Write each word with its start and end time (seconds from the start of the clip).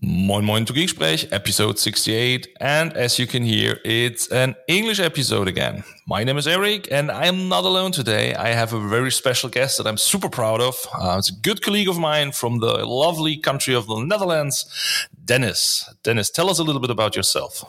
Moin 0.00 0.44
Moin 0.44 0.64
to 0.64 0.72
Geeksprech, 0.72 1.32
episode 1.32 1.78
68. 1.78 2.48
And 2.60 2.92
as 2.94 3.18
you 3.18 3.26
can 3.26 3.42
hear, 3.42 3.78
it's 3.84 4.28
an 4.28 4.54
English 4.66 5.00
episode 5.00 5.48
again. 5.48 5.84
My 6.06 6.24
name 6.24 6.38
is 6.38 6.46
Eric, 6.46 6.88
and 6.90 7.10
I 7.10 7.26
am 7.26 7.48
not 7.48 7.64
alone 7.64 7.92
today. 7.92 8.34
I 8.34 8.48
have 8.48 8.72
a 8.72 8.80
very 8.88 9.10
special 9.10 9.50
guest 9.50 9.78
that 9.78 9.86
I'm 9.86 9.98
super 9.98 10.28
proud 10.28 10.60
of. 10.60 10.76
Uh, 10.98 11.16
it's 11.18 11.30
a 11.30 11.34
good 11.34 11.62
colleague 11.62 11.88
of 11.88 11.98
mine 11.98 12.32
from 12.32 12.60
the 12.60 12.86
lovely 12.86 13.36
country 13.36 13.74
of 13.74 13.86
the 13.86 13.98
Netherlands, 13.98 15.08
Dennis. 15.24 15.92
Dennis, 16.02 16.30
tell 16.30 16.48
us 16.48 16.58
a 16.58 16.62
little 16.62 16.80
bit 16.80 16.90
about 16.90 17.14
yourself. 17.14 17.64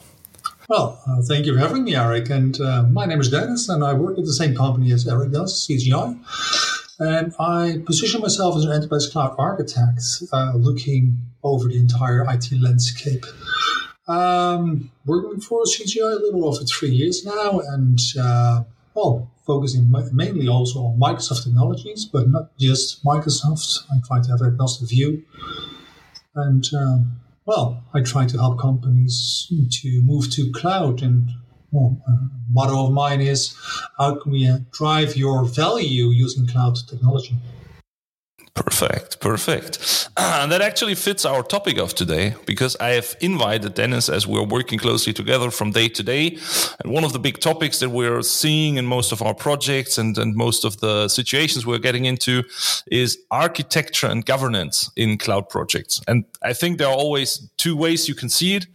Well, 0.69 1.01
uh, 1.07 1.21
thank 1.23 1.45
you 1.45 1.53
for 1.53 1.59
having 1.59 1.83
me, 1.83 1.95
Eric. 1.95 2.29
And 2.29 2.59
uh, 2.61 2.83
my 2.83 3.05
name 3.05 3.19
is 3.19 3.29
Dennis, 3.29 3.67
and 3.69 3.83
I 3.83 3.93
work 3.93 4.17
at 4.17 4.25
the 4.25 4.33
same 4.33 4.55
company 4.55 4.91
as 4.93 5.07
Eric 5.07 5.31
does, 5.31 5.67
CGI. 5.67 6.17
And 6.99 7.33
I 7.39 7.81
position 7.85 8.21
myself 8.21 8.55
as 8.55 8.65
an 8.65 8.71
enterprise 8.71 9.07
cloud 9.07 9.35
architect, 9.37 10.03
uh, 10.31 10.53
looking 10.55 11.17
over 11.43 11.67
the 11.67 11.77
entire 11.77 12.23
IT 12.29 12.51
landscape. 12.61 13.25
Um, 14.07 14.91
working 15.05 15.39
for 15.39 15.63
CGI 15.63 16.13
a 16.13 16.19
little 16.19 16.45
over 16.45 16.63
three 16.65 16.91
years 16.91 17.25
now, 17.25 17.59
and 17.59 17.99
uh, 18.19 18.63
well, 18.93 19.31
focusing 19.47 19.91
mainly 20.11 20.47
also 20.47 20.79
on 20.79 20.99
Microsoft 20.99 21.45
technologies, 21.45 22.05
but 22.05 22.29
not 22.29 22.57
just 22.57 23.03
Microsoft. 23.03 23.79
I 23.91 23.99
try 24.05 24.21
to 24.21 24.29
have 24.29 24.41
an 24.41 24.47
agnostic 24.47 24.89
view, 24.89 25.23
and 26.35 26.65
uh, 26.77 26.97
well, 27.45 27.83
I 27.93 28.01
try 28.01 28.25
to 28.25 28.37
help 28.37 28.59
companies 28.59 29.47
to 29.81 30.01
move 30.01 30.29
to 30.31 30.51
cloud 30.51 31.01
and 31.01 31.29
motto 32.51 32.85
of 32.85 32.91
mine 32.91 33.21
is 33.21 33.55
how 33.97 34.15
can 34.15 34.31
we 34.31 34.47
uh, 34.47 34.59
drive 34.71 35.15
your 35.15 35.43
value 35.45 36.07
using 36.07 36.47
cloud 36.47 36.75
technology? 36.87 37.35
Perfect, 38.55 39.19
perfect. 39.19 40.09
And 40.43 40.51
that 40.51 40.61
actually 40.61 40.93
fits 40.93 41.25
our 41.25 41.41
topic 41.41 41.79
of 41.79 41.95
today 41.95 42.35
because 42.45 42.75
I 42.79 42.89
have 42.89 43.15
invited 43.19 43.73
Dennis 43.73 44.09
as 44.09 44.27
we're 44.27 44.43
working 44.43 44.77
closely 44.77 45.11
together 45.11 45.49
from 45.49 45.71
day 45.71 45.87
to 45.89 46.03
day. 46.03 46.37
And 46.83 46.91
one 46.91 47.03
of 47.03 47.13
the 47.13 47.19
big 47.19 47.39
topics 47.39 47.79
that 47.79 47.89
we're 47.89 48.21
seeing 48.21 48.77
in 48.77 48.85
most 48.85 49.11
of 49.11 49.21
our 49.21 49.33
projects 49.33 49.97
and, 49.97 50.15
and 50.17 50.35
most 50.35 50.65
of 50.65 50.79
the 50.81 51.07
situations 51.07 51.65
we're 51.65 51.79
getting 51.79 52.05
into 52.05 52.43
is 52.91 53.17
architecture 53.31 54.07
and 54.07 54.23
governance 54.25 54.91
in 54.95 55.17
cloud 55.17 55.49
projects. 55.49 56.01
And 56.07 56.25
I 56.43 56.53
think 56.53 56.77
there 56.77 56.89
are 56.89 56.95
always 56.95 57.49
two 57.57 57.75
ways 57.75 58.07
you 58.07 58.15
can 58.15 58.29
see 58.29 58.55
it 58.55 58.67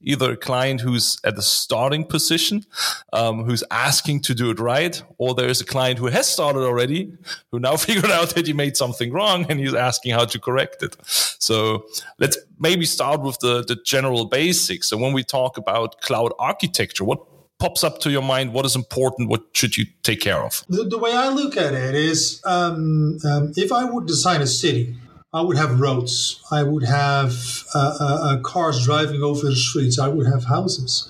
either 0.00 0.32
a 0.32 0.36
client 0.36 0.80
who's 0.80 1.18
at 1.24 1.34
the 1.34 1.42
starting 1.42 2.04
position, 2.04 2.64
um, 3.12 3.44
who's 3.44 3.64
asking 3.70 4.20
to 4.20 4.34
do 4.34 4.50
it 4.50 4.60
right, 4.60 5.02
or 5.18 5.34
there's 5.34 5.60
a 5.60 5.64
client 5.64 5.98
who 5.98 6.06
has 6.06 6.28
started 6.28 6.60
already, 6.60 7.12
who 7.50 7.58
now 7.58 7.76
figured 7.86 8.12
out 8.12 8.34
that 8.34 8.46
he 8.46 8.52
made 8.52 8.76
something 8.76 9.10
wrong 9.12 9.23
wrong 9.24 9.46
and 9.48 9.60
he's 9.60 9.74
asking 9.74 10.12
how 10.12 10.24
to 10.24 10.38
correct 10.38 10.82
it. 10.82 10.96
So 11.06 11.86
let's 12.18 12.38
maybe 12.58 12.86
start 12.86 13.20
with 13.22 13.38
the, 13.40 13.64
the 13.64 13.76
general 13.76 14.26
basics. 14.26 14.88
So 14.88 14.96
when 14.96 15.12
we 15.12 15.22
talk 15.22 15.56
about 15.56 16.00
cloud 16.00 16.32
architecture, 16.38 17.04
what 17.04 17.20
pops 17.58 17.84
up 17.84 18.00
to 18.00 18.10
your 18.10 18.22
mind? 18.22 18.52
What 18.52 18.66
is 18.66 18.76
important? 18.76 19.28
What 19.28 19.42
should 19.52 19.76
you 19.76 19.86
take 20.02 20.20
care 20.20 20.42
of? 20.42 20.64
The, 20.68 20.84
the 20.84 20.98
way 20.98 21.12
I 21.12 21.28
look 21.28 21.56
at 21.56 21.74
it 21.74 21.94
is 21.94 22.40
um, 22.44 23.18
um, 23.24 23.52
if 23.56 23.72
I 23.72 23.84
would 23.84 24.06
design 24.06 24.40
a 24.40 24.46
city, 24.46 24.96
I 25.32 25.40
would 25.40 25.56
have 25.56 25.80
roads, 25.80 26.40
I 26.52 26.62
would 26.62 26.84
have 26.84 27.32
uh, 27.74 27.96
uh, 28.00 28.18
uh 28.22 28.40
cars 28.42 28.84
driving 28.84 29.22
over 29.22 29.46
the 29.46 29.56
streets, 29.56 29.98
I 29.98 30.08
would 30.08 30.26
have 30.26 30.44
houses 30.44 31.08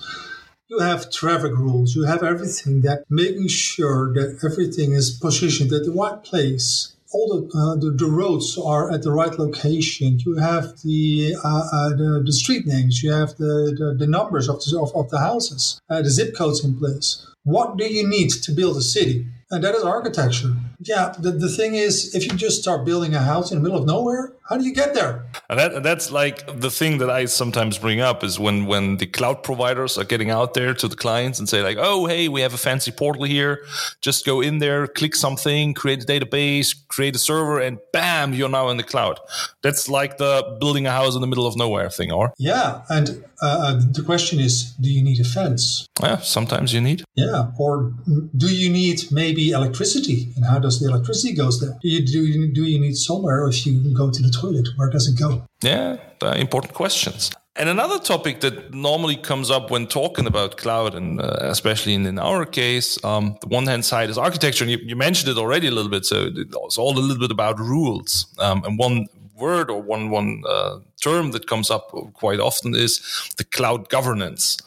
you 0.67 0.79
have 0.79 1.11
traffic 1.11 1.51
rules, 1.51 1.95
you 1.95 2.05
have 2.05 2.23
everything 2.23 2.81
that 2.81 3.03
making 3.07 3.47
sure 3.47 4.11
that 4.13 4.39
everything 4.43 4.93
is 4.93 5.11
positioned 5.11 5.71
at 5.71 5.85
the 5.85 5.91
right 5.91 6.23
place 6.23 6.94
all 7.15 7.27
the, 7.33 7.41
uh, 7.57 7.75
the, 7.75 7.91
the 7.91 8.11
roads 8.11 8.57
are 8.57 8.91
at 8.91 9.03
the 9.03 9.11
right 9.11 9.39
location. 9.39 10.19
You 10.25 10.35
have 10.35 10.65
the 10.83 11.35
uh, 11.43 11.63
uh, 11.77 11.89
the, 11.89 12.23
the, 12.25 12.33
street 12.33 12.65
names. 12.67 13.01
You 13.01 13.11
have 13.13 13.37
the, 13.37 13.53
the, 13.79 13.95
the 13.97 14.07
numbers 14.07 14.49
of 14.49 14.57
the, 14.63 14.79
of, 14.79 14.93
of 14.95 15.09
the 15.09 15.19
houses. 15.19 15.79
Uh, 15.89 16.01
the 16.01 16.09
zip 16.09 16.35
codes 16.35 16.63
in 16.65 16.77
place. 16.77 17.25
What 17.43 17.77
do 17.77 17.85
you 17.85 18.05
need 18.07 18.31
to 18.45 18.51
build 18.51 18.75
a 18.77 18.81
city? 18.81 19.27
And 19.51 19.63
that 19.63 19.75
is 19.75 19.83
architecture. 19.83 20.53
Yeah, 20.79 21.13
the, 21.17 21.31
the 21.31 21.49
thing 21.49 21.75
is, 21.75 22.13
if 22.15 22.25
you 22.25 22.33
just 22.33 22.61
start 22.61 22.85
building 22.85 23.13
a 23.15 23.21
house 23.21 23.51
in 23.51 23.57
the 23.57 23.63
middle 23.63 23.79
of 23.79 23.85
nowhere, 23.85 24.33
how 24.47 24.57
do 24.57 24.63
you 24.63 24.73
get 24.73 24.93
there? 24.93 25.25
And 25.49 25.59
that, 25.59 25.81
that's 25.81 26.11
like 26.11 26.59
the 26.59 26.69
thing 26.69 26.99
that 26.99 27.09
I 27.09 27.25
sometimes 27.25 27.79
bring 27.79 27.99
up 27.99 28.23
is 28.23 28.39
when, 28.39 28.67
when 28.67 28.97
the 28.97 29.07
cloud 29.07 29.41
providers 29.41 29.97
are 29.97 30.03
getting 30.03 30.29
out 30.29 30.53
there 30.53 30.75
to 30.75 30.87
the 30.87 30.95
clients 30.95 31.39
and 31.39 31.49
say 31.49 31.63
like, 31.63 31.77
oh, 31.79 32.05
hey, 32.05 32.27
we 32.27 32.41
have 32.41 32.53
a 32.53 32.57
fancy 32.57 32.91
portal 32.91 33.23
here. 33.23 33.65
Just 34.01 34.23
go 34.23 34.41
in 34.41 34.59
there, 34.59 34.85
click 34.87 35.15
something, 35.15 35.73
create 35.73 36.03
a 36.03 36.05
database, 36.05 36.75
create 36.89 37.15
a 37.15 37.19
server, 37.19 37.59
and 37.59 37.79
bam, 37.91 38.33
you're 38.33 38.49
now 38.49 38.69
in 38.69 38.77
the 38.77 38.83
cloud. 38.83 39.19
That's 39.63 39.89
like 39.89 40.17
the 40.17 40.57
building 40.59 40.85
a 40.85 40.91
house 40.91 41.15
in 41.15 41.21
the 41.21 41.27
middle 41.27 41.47
of 41.47 41.57
nowhere 41.57 41.89
thing, 41.89 42.11
or? 42.11 42.31
Yeah. 42.37 42.83
And 42.89 43.23
uh, 43.41 43.45
uh 43.45 43.81
the 43.91 44.03
question 44.03 44.39
is, 44.39 44.73
do 44.73 44.89
you 44.91 45.03
need 45.03 45.19
a 45.19 45.23
fence? 45.23 45.87
Yeah, 46.01 46.17
sometimes 46.17 46.71
you 46.71 46.81
need. 46.81 47.03
Yeah. 47.15 47.51
Or 47.57 47.93
do 48.37 48.53
you 48.53 48.69
need 48.69 49.11
maybe 49.11 49.51
electricity? 49.51 50.29
And 50.35 50.45
how 50.45 50.59
does 50.59 50.79
the 50.79 50.87
electricity 50.87 51.33
goes 51.33 51.59
there? 51.59 51.77
Do 51.81 51.89
you, 51.89 52.05
do 52.05 52.25
you, 52.25 52.53
do 52.53 52.63
you 52.63 52.79
need 52.79 52.95
somewhere 52.95 53.47
if 53.47 53.65
you 53.65 53.93
go 53.95 54.11
to 54.11 54.21
the 54.21 54.34
toilet? 54.39 54.67
Where 54.75 54.89
does 54.89 55.07
it 55.07 55.19
go? 55.19 55.45
Yeah, 55.61 55.97
important 56.35 56.73
questions. 56.73 57.31
And 57.57 57.69
another 57.69 57.99
topic 57.99 58.41
that 58.41 58.73
normally 58.73 59.15
comes 59.15 59.49
up 59.49 59.71
when 59.71 59.87
talking 59.87 60.27
about 60.27 60.57
cloud, 60.57 60.93
and 60.93 61.21
uh, 61.21 61.37
especially 61.39 61.93
in, 61.93 62.05
in, 62.05 62.19
our 62.19 62.45
case, 62.45 63.01
um, 63.05 63.37
the 63.39 63.47
one 63.47 63.65
hand 63.65 63.85
side 63.85 64.09
is 64.09 64.17
architecture. 64.17 64.65
And 64.65 64.71
you, 64.71 64.77
you, 64.83 64.97
mentioned 64.97 65.29
it 65.29 65.39
already 65.39 65.67
a 65.67 65.71
little 65.71 65.89
bit. 65.89 66.05
So 66.05 66.29
it's 66.35 66.77
all 66.77 66.97
a 66.97 66.99
little 66.99 67.17
bit 67.17 67.31
about 67.31 67.57
rules. 67.57 68.27
Um, 68.39 68.65
and 68.65 68.77
one 68.77 69.07
word 69.37 69.69
or 69.69 69.81
one 69.81 70.09
one 70.09 70.43
uh, 70.47 70.79
term 71.01 71.31
that 71.31 71.47
comes 71.47 71.69
up 71.69 71.91
quite 72.13 72.39
often 72.39 72.75
is 72.75 72.99
the 73.37 73.45
cloud 73.45 73.89
governance. 73.89 74.57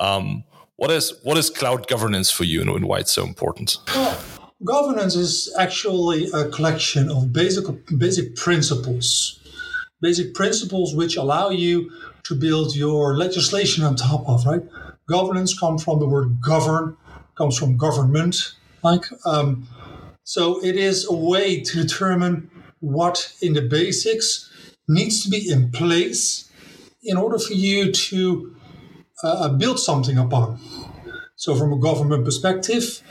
Um, 0.00 0.44
what 0.76 0.90
is 0.90 1.14
what 1.22 1.38
is 1.38 1.48
cloud 1.48 1.86
governance 1.86 2.30
for 2.30 2.44
you, 2.44 2.60
and 2.60 2.84
why 2.84 2.98
it's 2.98 3.12
so 3.12 3.24
important? 3.24 3.78
Well, 3.94 4.18
governance 4.64 5.14
is 5.14 5.52
actually 5.58 6.30
a 6.32 6.48
collection 6.48 7.10
of 7.10 7.32
basic 7.32 7.64
basic 7.98 8.36
principles, 8.36 9.40
basic 10.00 10.34
principles 10.34 10.94
which 10.94 11.16
allow 11.16 11.50
you 11.50 11.90
to 12.24 12.34
build 12.34 12.76
your 12.76 13.16
legislation 13.16 13.84
on 13.84 13.96
top 13.96 14.28
of. 14.28 14.46
Right? 14.46 14.62
Governance 15.08 15.58
comes 15.58 15.82
from 15.84 15.98
the 15.98 16.06
word 16.06 16.40
govern, 16.40 16.96
comes 17.36 17.58
from 17.58 17.76
government. 17.76 18.54
Like, 18.82 19.04
um, 19.24 19.68
so 20.24 20.62
it 20.64 20.76
is 20.76 21.06
a 21.08 21.14
way 21.14 21.60
to 21.60 21.82
determine 21.82 22.50
what 22.80 23.32
in 23.40 23.52
the 23.54 23.62
basics 23.62 24.50
needs 24.88 25.22
to 25.22 25.30
be 25.30 25.50
in 25.50 25.70
place 25.70 26.50
in 27.02 27.16
order 27.16 27.38
for 27.38 27.52
you 27.52 27.92
to 27.92 28.54
uh, 29.22 29.48
build 29.50 29.78
something 29.78 30.18
upon. 30.18 30.58
So, 31.36 31.56
from 31.56 31.72
a 31.72 31.78
government 31.78 32.24
perspective, 32.24 33.02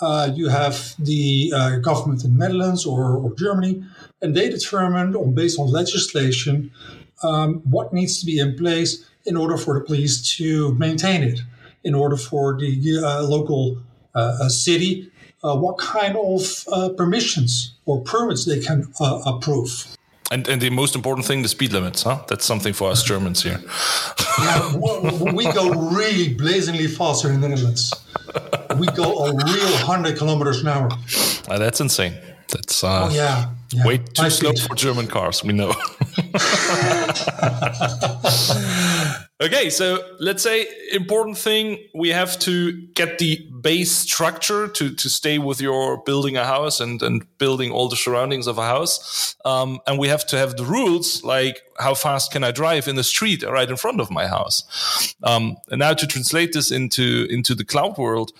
uh, 0.00 0.30
you 0.34 0.48
have 0.48 0.94
the 0.98 1.52
uh, 1.54 1.76
government 1.78 2.24
in 2.24 2.32
the 2.32 2.38
Netherlands 2.38 2.86
or, 2.86 3.16
or, 3.16 3.34
Germany, 3.34 3.82
and 4.22 4.34
they 4.34 4.48
determined, 4.48 5.16
on 5.16 5.34
based 5.34 5.58
on 5.58 5.66
legislation, 5.68 6.70
um, 7.22 7.60
what 7.68 7.92
needs 7.92 8.20
to 8.20 8.26
be 8.26 8.38
in 8.38 8.56
place 8.56 9.04
in 9.26 9.36
order 9.36 9.56
for 9.56 9.74
the 9.74 9.84
police 9.84 10.36
to 10.36 10.74
maintain 10.74 11.22
it, 11.22 11.40
in 11.82 11.94
order 11.94 12.16
for 12.16 12.58
the 12.58 13.02
uh, 13.04 13.22
local 13.22 13.78
uh, 14.14 14.48
city, 14.48 15.10
uh, 15.42 15.56
what 15.56 15.78
kind 15.78 16.16
of 16.16 16.96
permissions 16.96 17.74
or 17.86 18.00
permits 18.02 18.44
they 18.44 18.60
can 18.60 18.92
approve. 19.00 19.97
And, 20.30 20.46
and 20.46 20.60
the 20.60 20.70
most 20.70 20.94
important 20.94 21.26
thing, 21.26 21.42
the 21.42 21.48
speed 21.48 21.72
limits, 21.72 22.02
huh? 22.02 22.22
That's 22.28 22.44
something 22.44 22.74
for 22.74 22.90
us 22.90 23.02
Germans 23.02 23.42
here. 23.42 23.60
yeah, 24.38 24.74
we 25.32 25.44
go 25.52 25.70
really 25.90 26.34
blazingly 26.34 26.86
faster 26.86 27.32
in 27.32 27.40
the 27.40 27.48
Netherlands. 27.48 27.92
We 28.78 28.86
go 28.88 29.24
a 29.24 29.32
real 29.32 29.72
100 29.72 30.18
kilometers 30.18 30.60
an 30.60 30.68
hour. 30.68 30.90
Uh, 31.48 31.58
that's 31.58 31.80
insane. 31.80 32.14
That's 32.50 32.82
uh, 32.82 33.08
oh, 33.10 33.14
yeah, 33.14 33.50
yeah. 33.70 33.86
way 33.86 33.98
too 33.98 34.22
My 34.22 34.28
slow 34.28 34.52
for 34.54 34.74
German 34.74 35.06
cars, 35.06 35.44
we 35.44 35.52
know. 35.52 35.72
Okay, 39.40 39.70
so 39.70 40.04
let's 40.18 40.42
say 40.42 40.66
important 40.90 41.38
thing 41.38 41.78
we 41.94 42.08
have 42.08 42.40
to 42.40 42.72
get 42.94 43.18
the 43.18 43.48
base 43.60 43.92
structure 43.92 44.66
to 44.66 44.92
to 44.96 45.08
stay 45.08 45.38
with 45.38 45.60
your 45.60 46.02
building 46.02 46.36
a 46.36 46.44
house 46.44 46.80
and 46.80 47.00
and 47.02 47.24
building 47.38 47.70
all 47.70 47.88
the 47.88 47.94
surroundings 47.94 48.48
of 48.48 48.58
a 48.58 48.64
house, 48.64 49.36
um, 49.44 49.78
and 49.86 49.96
we 49.96 50.08
have 50.08 50.26
to 50.26 50.36
have 50.36 50.56
the 50.56 50.64
rules 50.64 51.22
like 51.22 51.62
how 51.78 51.94
fast 51.94 52.32
can 52.32 52.42
I 52.42 52.50
drive 52.50 52.88
in 52.88 52.96
the 52.96 53.04
street 53.04 53.44
right 53.44 53.70
in 53.70 53.76
front 53.76 54.00
of 54.00 54.10
my 54.10 54.26
house, 54.26 55.14
um, 55.22 55.56
and 55.70 55.78
now 55.78 55.94
to 55.94 56.06
translate 56.08 56.52
this 56.52 56.72
into 56.72 57.28
into 57.30 57.54
the 57.54 57.64
cloud 57.64 57.96
world. 57.96 58.32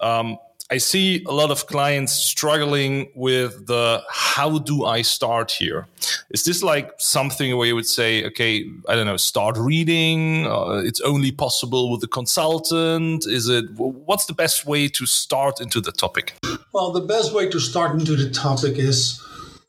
Um, 0.00 0.36
I 0.72 0.78
see 0.78 1.24
a 1.24 1.32
lot 1.32 1.50
of 1.50 1.66
clients 1.66 2.12
struggling 2.12 3.10
with 3.16 3.66
the 3.66 4.04
how 4.08 4.58
do 4.58 4.84
I 4.84 5.02
start 5.02 5.50
here? 5.50 5.88
Is 6.30 6.44
this 6.44 6.62
like 6.62 6.92
something 6.98 7.56
where 7.56 7.66
you 7.66 7.74
would 7.74 7.88
say, 7.88 8.24
okay, 8.26 8.70
I 8.88 8.94
don't 8.94 9.06
know, 9.06 9.16
start 9.16 9.58
reading? 9.58 10.46
Uh, 10.46 10.80
it's 10.84 11.00
only 11.00 11.32
possible 11.32 11.90
with 11.90 12.04
a 12.04 12.06
consultant? 12.06 13.26
Is 13.26 13.48
it 13.48 13.64
what's 13.78 14.26
the 14.26 14.32
best 14.32 14.64
way 14.64 14.86
to 14.86 15.06
start 15.06 15.60
into 15.60 15.80
the 15.80 15.90
topic? 15.90 16.34
Well, 16.72 16.92
the 16.92 17.00
best 17.00 17.34
way 17.34 17.48
to 17.48 17.58
start 17.58 17.98
into 17.98 18.14
the 18.14 18.30
topic 18.30 18.78
is 18.78 19.20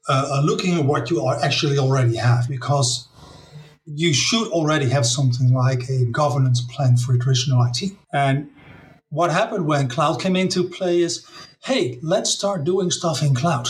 uh, 0.08 0.30
uh 0.34 0.42
looking 0.44 0.76
at 0.80 0.86
what 0.86 1.10
you 1.10 1.26
are 1.26 1.40
actually 1.42 1.80
already 1.80 2.16
have 2.18 2.48
because 2.48 3.08
you 3.86 4.14
should 4.14 4.48
already 4.50 4.88
have 4.90 5.08
something 5.08 5.52
like 5.52 5.90
a 5.90 6.06
governance 6.12 6.62
plan 6.62 6.96
for 6.96 7.18
traditional 7.18 7.66
IT. 7.66 7.92
And 8.14 8.52
what 9.12 9.30
happened 9.30 9.68
when 9.68 9.90
cloud 9.90 10.22
came 10.22 10.38
into 10.38 10.64
play 10.64 11.02
is, 11.02 11.26
hey, 11.66 12.00
let's 12.02 12.32
start 12.32 12.64
doing 12.64 12.90
stuff 12.90 13.22
in 13.22 13.36
cloud. 13.36 13.68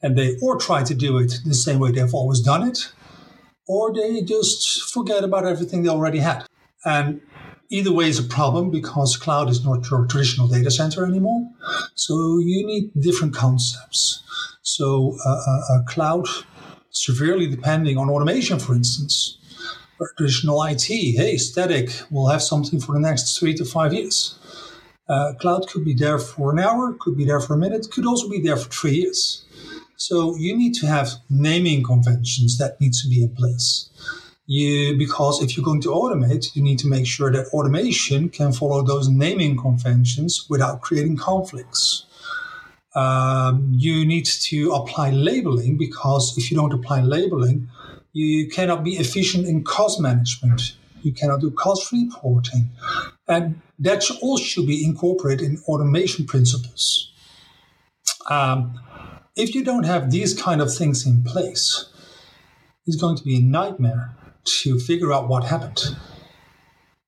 And 0.00 0.16
they 0.16 0.36
or 0.40 0.56
try 0.58 0.84
to 0.84 0.94
do 0.94 1.18
it 1.18 1.40
the 1.44 1.54
same 1.54 1.80
way 1.80 1.90
they've 1.90 2.14
always 2.14 2.40
done 2.40 2.66
it, 2.66 2.92
or 3.66 3.92
they 3.92 4.22
just 4.22 4.90
forget 4.92 5.24
about 5.24 5.44
everything 5.44 5.82
they 5.82 5.88
already 5.88 6.20
had. 6.20 6.46
And 6.84 7.20
either 7.68 7.92
way 7.92 8.08
is 8.08 8.20
a 8.20 8.22
problem 8.22 8.70
because 8.70 9.16
cloud 9.16 9.50
is 9.50 9.64
not 9.64 9.90
your 9.90 10.06
traditional 10.06 10.46
data 10.46 10.70
center 10.70 11.04
anymore. 11.04 11.50
So 11.96 12.14
you 12.38 12.64
need 12.64 12.92
different 13.00 13.34
concepts. 13.34 14.22
So 14.62 15.16
uh, 15.26 15.60
uh, 15.70 15.82
cloud 15.88 16.26
severely 16.90 17.48
depending 17.48 17.98
on 17.98 18.08
automation, 18.08 18.60
for 18.60 18.74
instance. 18.74 19.37
Traditional 20.16 20.62
IT, 20.64 20.86
hey, 20.86 21.36
static, 21.36 21.90
we'll 22.10 22.28
have 22.28 22.42
something 22.42 22.80
for 22.80 22.92
the 22.92 23.00
next 23.00 23.38
three 23.38 23.54
to 23.54 23.64
five 23.64 23.92
years. 23.92 24.38
Uh, 25.08 25.32
cloud 25.40 25.66
could 25.68 25.84
be 25.84 25.94
there 25.94 26.18
for 26.18 26.52
an 26.52 26.58
hour, 26.58 26.94
could 27.00 27.16
be 27.16 27.24
there 27.24 27.40
for 27.40 27.54
a 27.54 27.58
minute, 27.58 27.88
could 27.90 28.06
also 28.06 28.28
be 28.28 28.40
there 28.40 28.56
for 28.56 28.68
three 28.70 28.92
years. 28.92 29.44
So 29.96 30.36
you 30.36 30.56
need 30.56 30.74
to 30.74 30.86
have 30.86 31.08
naming 31.28 31.82
conventions 31.82 32.58
that 32.58 32.80
need 32.80 32.92
to 32.94 33.08
be 33.08 33.24
in 33.24 33.34
place. 33.34 33.90
You, 34.46 34.96
because 34.96 35.42
if 35.42 35.56
you're 35.56 35.64
going 35.64 35.82
to 35.82 35.88
automate, 35.88 36.54
you 36.54 36.62
need 36.62 36.78
to 36.78 36.86
make 36.86 37.06
sure 37.06 37.30
that 37.32 37.48
automation 37.48 38.28
can 38.28 38.52
follow 38.52 38.82
those 38.82 39.08
naming 39.08 39.56
conventions 39.56 40.46
without 40.48 40.80
creating 40.80 41.16
conflicts. 41.16 42.06
Um, 42.94 43.72
you 43.76 44.06
need 44.06 44.24
to 44.24 44.72
apply 44.72 45.10
labeling 45.10 45.76
because 45.76 46.36
if 46.38 46.50
you 46.50 46.56
don't 46.56 46.72
apply 46.72 47.02
labeling, 47.02 47.68
you 48.26 48.48
cannot 48.48 48.82
be 48.82 48.96
efficient 48.96 49.46
in 49.46 49.62
cost 49.62 50.00
management. 50.00 50.74
You 51.02 51.12
cannot 51.12 51.40
do 51.40 51.52
cost 51.52 51.92
reporting. 51.92 52.70
And 53.28 53.60
that 53.78 54.10
all 54.20 54.38
should 54.38 54.66
be 54.66 54.84
incorporated 54.84 55.46
in 55.46 55.58
automation 55.68 56.26
principles. 56.26 57.12
Um, 58.28 58.80
if 59.36 59.54
you 59.54 59.62
don't 59.64 59.84
have 59.84 60.10
these 60.10 60.34
kind 60.34 60.60
of 60.60 60.74
things 60.74 61.06
in 61.06 61.22
place, 61.22 61.88
it's 62.86 62.96
going 62.96 63.16
to 63.16 63.22
be 63.22 63.36
a 63.36 63.40
nightmare 63.40 64.16
to 64.62 64.80
figure 64.80 65.12
out 65.12 65.28
what 65.28 65.44
happened. 65.44 65.96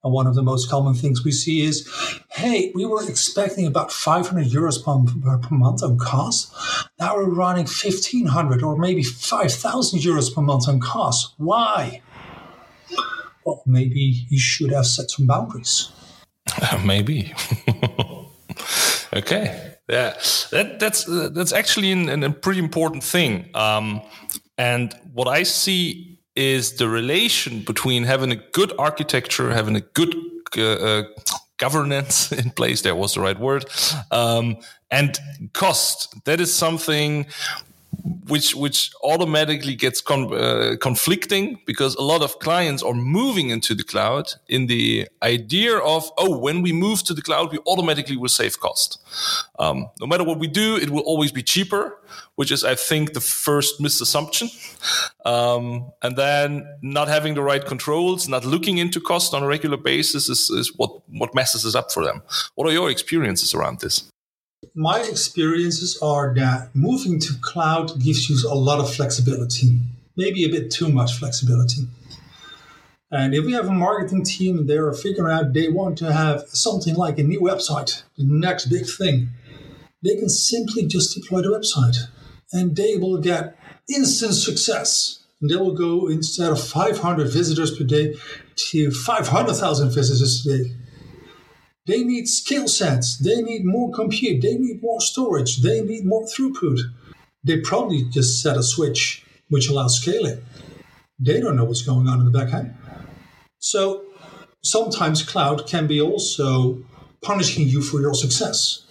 And 0.03 0.13
one 0.13 0.27
of 0.27 0.35
the 0.35 0.43
most 0.43 0.71
common 0.71 0.95
things 0.95 1.25
we 1.25 1.33
see 1.33 1.61
is, 1.61 1.89
hey, 2.31 2.73
we 2.75 2.87
were 2.87 3.07
expecting 3.07 3.67
about 3.67 3.93
500 3.93 4.47
euros 4.47 4.83
per, 4.83 5.39
per 5.39 5.55
month 5.55 5.83
on 5.83 5.99
cost. 5.99 6.55
Now 6.99 7.17
we're 7.17 7.29
running 7.29 7.65
1500 7.65 8.63
or 8.63 8.79
maybe 8.79 9.03
5000 9.03 10.01
euros 10.01 10.35
per 10.35 10.41
month 10.41 10.69
on 10.69 10.81
cost. 10.81 11.35
Why? 11.37 12.01
Well, 13.45 13.63
maybe 13.67 14.27
you 14.29 14.39
should 14.39 14.73
have 14.73 14.87
set 14.87 15.11
some 15.11 15.27
boundaries. 15.27 15.91
maybe. 16.85 17.35
okay. 19.13 19.77
Yeah, 19.89 20.15
that, 20.53 20.77
that's 20.79 21.09
uh, 21.09 21.31
that's 21.33 21.53
actually 21.53 21.91
an, 21.91 22.09
an, 22.09 22.23
a 22.23 22.31
pretty 22.31 22.61
important 22.61 23.03
thing. 23.03 23.51
Um, 23.55 24.03
and 24.57 24.95
what 25.13 25.27
I 25.27 25.43
see 25.43 26.10
is 26.41 26.73
the 26.73 26.89
relation 26.89 27.61
between 27.61 28.05
having 28.05 28.33
a 28.33 28.37
good 28.37 28.73
architecture, 28.79 29.53
having 29.53 29.77
a 29.77 29.81
good 29.81 30.15
uh, 30.57 30.63
uh, 30.63 31.03
governance 31.59 32.33
in 32.41 32.51
place. 32.51 32.81
There 32.83 32.97
was 32.97 33.15
the 33.15 33.21
right 33.21 33.39
word, 33.39 33.67
um, 34.11 34.57
and 34.91 35.19
cost. 35.53 36.25
That 36.25 36.41
is 36.41 36.53
something 36.53 37.27
which 38.29 38.55
which 38.55 38.93
automatically 39.03 39.75
gets 39.75 40.01
con- 40.01 40.33
uh, 40.33 40.77
conflicting 40.81 41.59
because 41.67 41.95
a 41.97 42.03
lot 42.03 42.23
of 42.23 42.39
clients 42.39 42.83
are 42.83 42.95
moving 42.95 43.51
into 43.51 43.75
the 43.75 43.83
cloud 43.83 44.33
in 44.49 44.67
the 44.67 45.09
idea 45.23 45.77
of 45.77 46.11
oh 46.17 46.39
when 46.39 46.63
we 46.63 46.73
move 46.73 47.03
to 47.03 47.15
the 47.15 47.23
cloud 47.23 47.53
we 47.53 47.59
automatically 47.67 48.17
will 48.17 48.29
save 48.29 48.61
cost. 48.61 48.99
Um, 49.59 49.89
no 50.01 50.07
matter 50.07 50.25
what 50.25 50.39
we 50.39 50.47
do 50.47 50.77
it 50.77 50.91
will 50.91 51.03
always 51.03 51.33
be 51.33 51.43
cheaper 51.43 51.99
which 52.37 52.51
is 52.51 52.65
i 52.65 52.75
think 52.75 53.13
the 53.13 53.21
first 53.21 53.81
misassumption. 53.81 54.49
Um, 55.27 55.93
and 56.03 56.17
then 56.17 56.67
not 56.83 57.09
having 57.09 57.35
the 57.35 57.43
right 57.43 57.65
controls 57.65 58.29
not 58.29 58.45
looking 58.45 58.79
into 58.79 59.01
cost 59.01 59.35
on 59.35 59.43
a 59.43 59.47
regular 59.47 59.77
basis 59.77 60.29
is, 60.29 60.51
is 60.51 60.73
what 60.77 60.91
what 61.09 61.35
messes 61.35 61.67
us 61.67 61.75
up 61.75 61.91
for 61.93 62.05
them. 62.05 62.23
What 62.55 62.69
are 62.69 62.73
your 62.73 62.91
experiences 62.91 63.55
around 63.55 63.81
this 63.81 64.11
my 64.75 65.01
experiences 65.01 65.99
are 66.03 66.35
that 66.35 66.75
moving 66.75 67.19
to 67.19 67.33
cloud 67.41 67.99
gives 67.99 68.29
you 68.29 68.49
a 68.49 68.55
lot 68.55 68.79
of 68.79 68.95
flexibility, 68.95 69.79
maybe 70.17 70.45
a 70.45 70.49
bit 70.49 70.71
too 70.71 70.89
much 70.89 71.19
flexibility. 71.19 71.83
And 73.11 73.35
if 73.35 73.45
we 73.45 73.53
have 73.53 73.67
a 73.67 73.73
marketing 73.73 74.23
team 74.23 74.59
and 74.59 74.69
they're 74.69 74.93
figuring 74.93 75.33
out 75.33 75.53
they 75.53 75.69
want 75.69 75.99
to 75.99 76.13
have 76.13 76.43
something 76.49 76.95
like 76.95 77.19
a 77.19 77.23
new 77.23 77.41
website, 77.41 78.03
the 78.17 78.25
next 78.25 78.67
big 78.67 78.87
thing, 78.87 79.31
they 80.05 80.17
can 80.17 80.29
simply 80.29 80.87
just 80.87 81.15
deploy 81.15 81.43
the 81.43 81.49
website 81.49 81.97
and 82.53 82.77
they 82.77 82.97
will 82.97 83.19
get 83.19 83.57
instant 83.89 84.35
success. 84.35 85.19
And 85.41 85.51
they 85.51 85.57
will 85.57 85.75
go 85.75 86.07
instead 86.09 86.53
of 86.53 86.63
500 86.63 87.33
visitors 87.33 87.77
per 87.77 87.85
day 87.85 88.15
to 88.57 88.91
500,000 88.91 89.91
visitors 89.91 90.45
per 90.45 90.59
day. 90.59 90.71
They 91.91 92.05
need 92.05 92.29
scale 92.29 92.69
sets. 92.69 93.19
They 93.19 93.43
need 93.43 93.65
more 93.65 93.91
compute. 93.91 94.43
They 94.43 94.57
need 94.57 94.81
more 94.81 95.01
storage. 95.01 95.57
They 95.57 95.81
need 95.81 96.07
more 96.07 96.25
throughput. 96.25 96.79
They 97.43 97.59
probably 97.59 98.05
just 98.05 98.41
set 98.41 98.57
a 98.57 98.63
switch 98.63 99.25
which 99.49 99.69
allows 99.69 99.99
scaling. 100.01 100.41
They 101.19 101.41
don't 101.41 101.57
know 101.57 101.65
what's 101.65 101.83
going 101.83 102.07
on 102.07 102.21
in 102.21 102.27
the 102.31 102.39
back 102.39 102.55
end. 102.55 102.77
So 103.59 104.05
sometimes 104.63 105.25
cloud 105.25 105.67
can 105.67 105.89
be 105.89 106.01
also 106.01 106.81
punishing 107.23 107.67
you 107.67 107.83
for 107.83 108.01
your 108.01 108.15
success. 108.15 108.87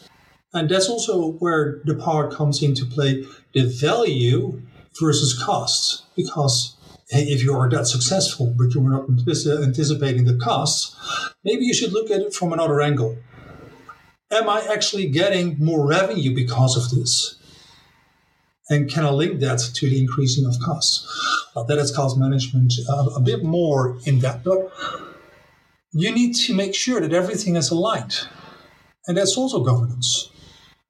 And 0.53 0.67
that's 0.69 0.89
also 0.89 1.31
where 1.39 1.79
the 1.85 1.95
part 1.95 2.33
comes 2.33 2.61
into 2.61 2.85
play 2.85 3.23
the 3.53 3.63
value 3.63 4.61
versus 4.99 5.41
cost. 5.41 6.03
Because 6.17 6.75
hey, 7.09 7.23
if 7.23 7.43
you 7.43 7.53
are 7.53 7.69
that 7.69 7.87
successful, 7.87 8.53
but 8.57 8.73
you 8.73 8.81
were 8.81 8.91
not 8.91 9.09
anticipating 9.09 10.25
the 10.25 10.37
costs, 10.37 10.95
maybe 11.43 11.65
you 11.65 11.73
should 11.73 11.91
look 11.91 12.11
at 12.11 12.21
it 12.21 12.33
from 12.33 12.53
another 12.53 12.81
angle. 12.81 13.17
Am 14.31 14.47
I 14.47 14.61
actually 14.71 15.07
getting 15.07 15.57
more 15.57 15.87
revenue 15.87 16.35
because 16.35 16.77
of 16.77 16.95
this? 16.95 17.35
And 18.69 18.87
can 18.87 19.03
I 19.03 19.09
link 19.09 19.39
that 19.39 19.59
to 19.73 19.89
the 19.89 19.99
increasing 19.99 20.45
of 20.45 20.59
costs? 20.59 21.03
Well, 21.55 21.65
that 21.65 21.79
is 21.79 21.91
cost 21.91 22.15
management 22.17 22.73
uh, 22.87 23.09
a 23.15 23.19
bit 23.19 23.43
more 23.43 23.97
in 24.05 24.19
depth, 24.19 24.43
but 24.43 24.71
you 25.91 26.11
need 26.13 26.35
to 26.35 26.53
make 26.53 26.75
sure 26.75 27.01
that 27.01 27.11
everything 27.11 27.55
is 27.55 27.71
aligned. 27.71 28.27
And 29.07 29.17
that's 29.17 29.35
also 29.35 29.63
governance. 29.63 30.29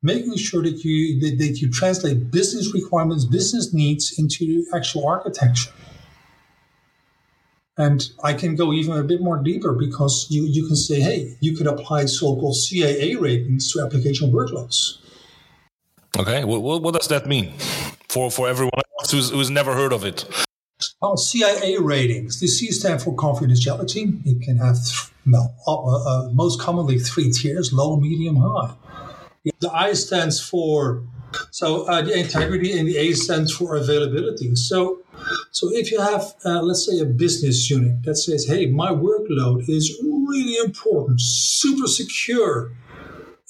Making 0.03 0.35
sure 0.35 0.63
that 0.63 0.83
you 0.83 1.19
that, 1.21 1.37
that 1.37 1.61
you 1.61 1.71
translate 1.71 2.31
business 2.31 2.73
requirements, 2.73 3.23
business 3.23 3.73
needs 3.73 4.19
into 4.19 4.65
actual 4.73 5.07
architecture. 5.07 5.71
And 7.79 8.09
I 8.21 8.33
can 8.33 8.55
go 8.55 8.73
even 8.73 8.97
a 8.97 9.03
bit 9.03 9.21
more 9.21 9.37
deeper 9.37 9.71
because 9.71 10.27
you, 10.29 10.43
you 10.43 10.67
can 10.67 10.75
say, 10.75 10.99
hey, 10.99 11.37
you 11.39 11.55
could 11.55 11.65
apply 11.65 12.05
so-called 12.05 12.57
CIA 12.57 13.15
ratings 13.15 13.71
to 13.71 13.81
application 13.81 14.33
workloads. 14.33 14.97
Okay, 16.17 16.43
what, 16.43 16.81
what 16.81 16.93
does 16.93 17.07
that 17.07 17.25
mean 17.25 17.53
for, 18.09 18.29
for 18.29 18.49
everyone 18.49 18.81
else 18.99 19.11
who's, 19.11 19.29
who's 19.29 19.49
never 19.49 19.73
heard 19.73 19.93
of 19.93 20.03
it? 20.03 20.25
Well, 21.01 21.15
CIA 21.15 21.77
ratings. 21.77 22.41
The 22.41 22.47
C 22.47 22.71
stands 22.71 23.05
for 23.05 23.15
confidentiality. 23.15 24.25
It 24.25 24.41
can 24.41 24.57
have, 24.57 24.77
well, 25.25 25.55
uh, 25.65 26.27
uh, 26.27 26.29
most 26.33 26.59
commonly 26.59 26.99
three 26.99 27.31
tiers: 27.31 27.71
low, 27.71 27.97
medium, 27.97 28.37
high. 28.37 28.75
The 29.59 29.71
I 29.71 29.93
stands 29.93 30.41
for 30.41 31.03
so 31.51 31.83
uh, 31.87 32.01
the 32.01 32.17
integrity, 32.17 32.77
and 32.77 32.87
the 32.87 32.97
A 32.97 33.13
stands 33.13 33.51
for 33.51 33.75
availability. 33.75 34.55
So 34.55 34.99
so 35.51 35.69
if 35.71 35.91
you 35.91 35.99
have, 35.99 36.35
uh, 36.45 36.61
let's 36.61 36.85
say, 36.85 36.99
a 36.99 37.05
business 37.05 37.69
unit 37.69 38.03
that 38.03 38.15
says, 38.15 38.45
hey, 38.47 38.67
my 38.67 38.91
workload 38.91 39.67
is 39.67 39.99
really 40.03 40.55
important, 40.65 41.19
super 41.21 41.87
secure, 41.87 42.71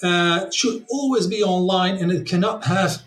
uh, 0.01 0.49
should 0.51 0.85
always 0.89 1.27
be 1.27 1.43
online, 1.43 1.97
and 1.97 2.11
it 2.11 2.25
cannot 2.25 2.65
have 2.65 3.01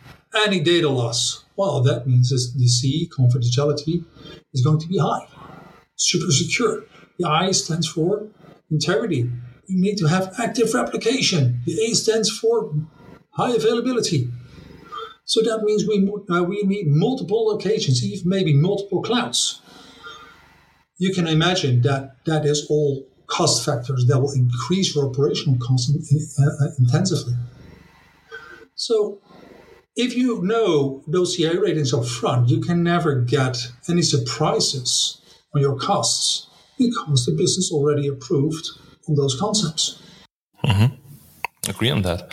any 0.47 0.61
data 0.61 0.89
loss. 0.89 1.45
Well, 1.57 1.83
that 1.83 2.07
means 2.07 2.31
the 2.31 2.69
C, 2.69 3.11
confidentiality, 3.17 4.05
is 4.53 4.65
going 4.65 4.81
to 4.81 4.89
be 4.89 4.99
high, 4.99 5.27
super 5.97 6.31
secure. 6.31 6.85
The 7.19 7.29
I 7.29 7.53
stands 7.53 7.89
for 7.89 8.27
integrity. 8.71 9.31
You 9.67 9.81
need 9.81 9.97
to 9.99 10.07
have 10.07 10.35
active 10.39 10.75
replication. 10.75 11.61
The 11.67 11.81
A 11.85 11.95
stands 11.95 12.31
for 12.31 12.75
high 13.31 13.53
availability. 13.55 14.29
So 15.33 15.41
that 15.45 15.63
means 15.63 15.87
we, 15.89 15.97
uh, 16.29 16.43
we 16.43 16.63
need 16.65 16.89
multiple 16.89 17.47
locations, 17.47 18.05
even 18.05 18.29
maybe 18.29 18.53
multiple 18.53 19.01
clouds. 19.01 19.63
You 20.99 21.15
can 21.15 21.27
imagine 21.27 21.81
that 21.83 22.23
that 22.27 22.45
is 22.45 22.67
all 22.69 23.09
cost 23.29 23.65
factors 23.65 24.05
that 24.09 24.21
will 24.21 24.33
increase 24.33 24.95
your 24.95 25.09
operational 25.09 25.59
costs 25.59 25.89
in, 25.89 26.45
uh, 26.45 26.67
intensively. 26.79 27.33
So 28.75 29.23
if 29.97 30.15
you 30.15 30.43
know 30.43 31.03
those 31.07 31.35
CIA 31.35 31.57
ratings 31.57 31.95
up 31.95 32.05
front, 32.05 32.51
you 32.51 32.61
can 32.61 32.83
never 32.83 33.15
get 33.15 33.57
any 33.89 34.03
surprises 34.03 35.23
on 35.55 35.63
your 35.63 35.79
costs 35.79 36.47
because 36.77 37.25
the 37.25 37.33
business 37.33 37.73
already 37.73 38.07
approved 38.07 38.67
on 39.09 39.15
those 39.15 39.35
concepts. 39.41 39.99
Mm-hmm. 40.63 40.95
Agree 41.71 41.91
on 41.91 42.03
that. 42.03 42.31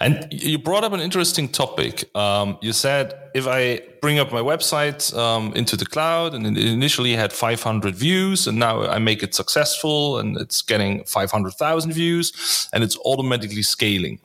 And 0.00 0.28
you 0.30 0.58
brought 0.58 0.84
up 0.84 0.92
an 0.92 1.00
interesting 1.00 1.48
topic. 1.48 2.14
Um, 2.16 2.58
you 2.62 2.72
said 2.72 3.14
if 3.34 3.46
I 3.46 3.80
bring 4.00 4.18
up 4.18 4.32
my 4.32 4.40
website 4.40 5.16
um, 5.16 5.52
into 5.54 5.76
the 5.76 5.86
cloud, 5.86 6.34
and 6.34 6.46
it 6.46 6.64
initially 6.64 7.14
had 7.14 7.32
500 7.32 7.94
views, 7.94 8.46
and 8.46 8.58
now 8.58 8.82
I 8.82 8.98
make 8.98 9.22
it 9.22 9.34
successful, 9.34 10.18
and 10.18 10.36
it's 10.36 10.62
getting 10.62 11.04
500,000 11.04 11.92
views, 11.92 12.68
and 12.72 12.84
it's 12.84 12.96
automatically 12.98 13.62
scaling. 13.62 14.20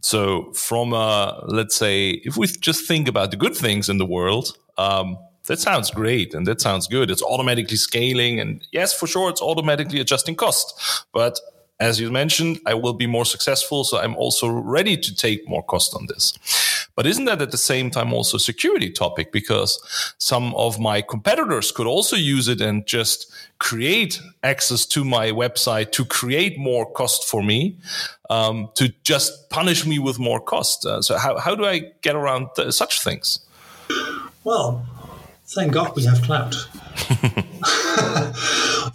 So, 0.00 0.52
from 0.52 0.92
a, 0.92 1.44
let's 1.46 1.76
say, 1.76 2.10
if 2.24 2.36
we 2.36 2.46
just 2.46 2.86
think 2.86 3.08
about 3.08 3.30
the 3.30 3.36
good 3.36 3.54
things 3.54 3.88
in 3.88 3.98
the 3.98 4.06
world, 4.06 4.56
um, 4.76 5.18
that 5.46 5.58
sounds 5.58 5.90
great 5.90 6.34
and 6.34 6.46
that 6.46 6.60
sounds 6.60 6.86
good. 6.86 7.10
It's 7.10 7.22
automatically 7.22 7.76
scaling. 7.76 8.38
And 8.38 8.66
yes, 8.72 8.94
for 8.94 9.06
sure, 9.06 9.28
it's 9.28 9.42
automatically 9.42 10.00
adjusting 10.00 10.36
cost. 10.36 11.04
But 11.12 11.40
as 11.82 11.98
you 11.98 12.10
mentioned, 12.10 12.60
I 12.64 12.74
will 12.74 12.92
be 12.92 13.06
more 13.06 13.24
successful. 13.24 13.82
So 13.82 13.98
I'm 13.98 14.16
also 14.16 14.48
ready 14.48 14.96
to 14.96 15.14
take 15.14 15.48
more 15.48 15.64
cost 15.64 15.94
on 15.96 16.06
this. 16.06 16.32
But 16.94 17.06
isn't 17.06 17.24
that 17.24 17.42
at 17.42 17.50
the 17.50 17.56
same 17.56 17.90
time 17.90 18.12
also 18.12 18.36
a 18.36 18.40
security 18.40 18.90
topic? 18.90 19.32
Because 19.32 19.80
some 20.18 20.54
of 20.54 20.78
my 20.78 21.02
competitors 21.02 21.72
could 21.72 21.88
also 21.88 22.14
use 22.14 22.46
it 22.46 22.60
and 22.60 22.86
just 22.86 23.32
create 23.58 24.20
access 24.44 24.86
to 24.86 25.04
my 25.04 25.32
website 25.32 25.90
to 25.92 26.04
create 26.04 26.56
more 26.56 26.88
cost 26.92 27.28
for 27.28 27.42
me, 27.42 27.76
um, 28.30 28.68
to 28.74 28.92
just 29.02 29.50
punish 29.50 29.84
me 29.84 29.98
with 29.98 30.20
more 30.20 30.40
cost. 30.40 30.86
Uh, 30.86 31.02
so 31.02 31.18
how, 31.18 31.36
how 31.38 31.56
do 31.56 31.64
I 31.64 31.90
get 32.02 32.14
around 32.14 32.48
th- 32.54 32.72
such 32.72 33.02
things? 33.02 33.40
Well, 34.44 34.86
thank 35.46 35.72
God 35.72 35.96
we 35.96 36.04
have 36.04 36.22
cloud. 36.22 36.54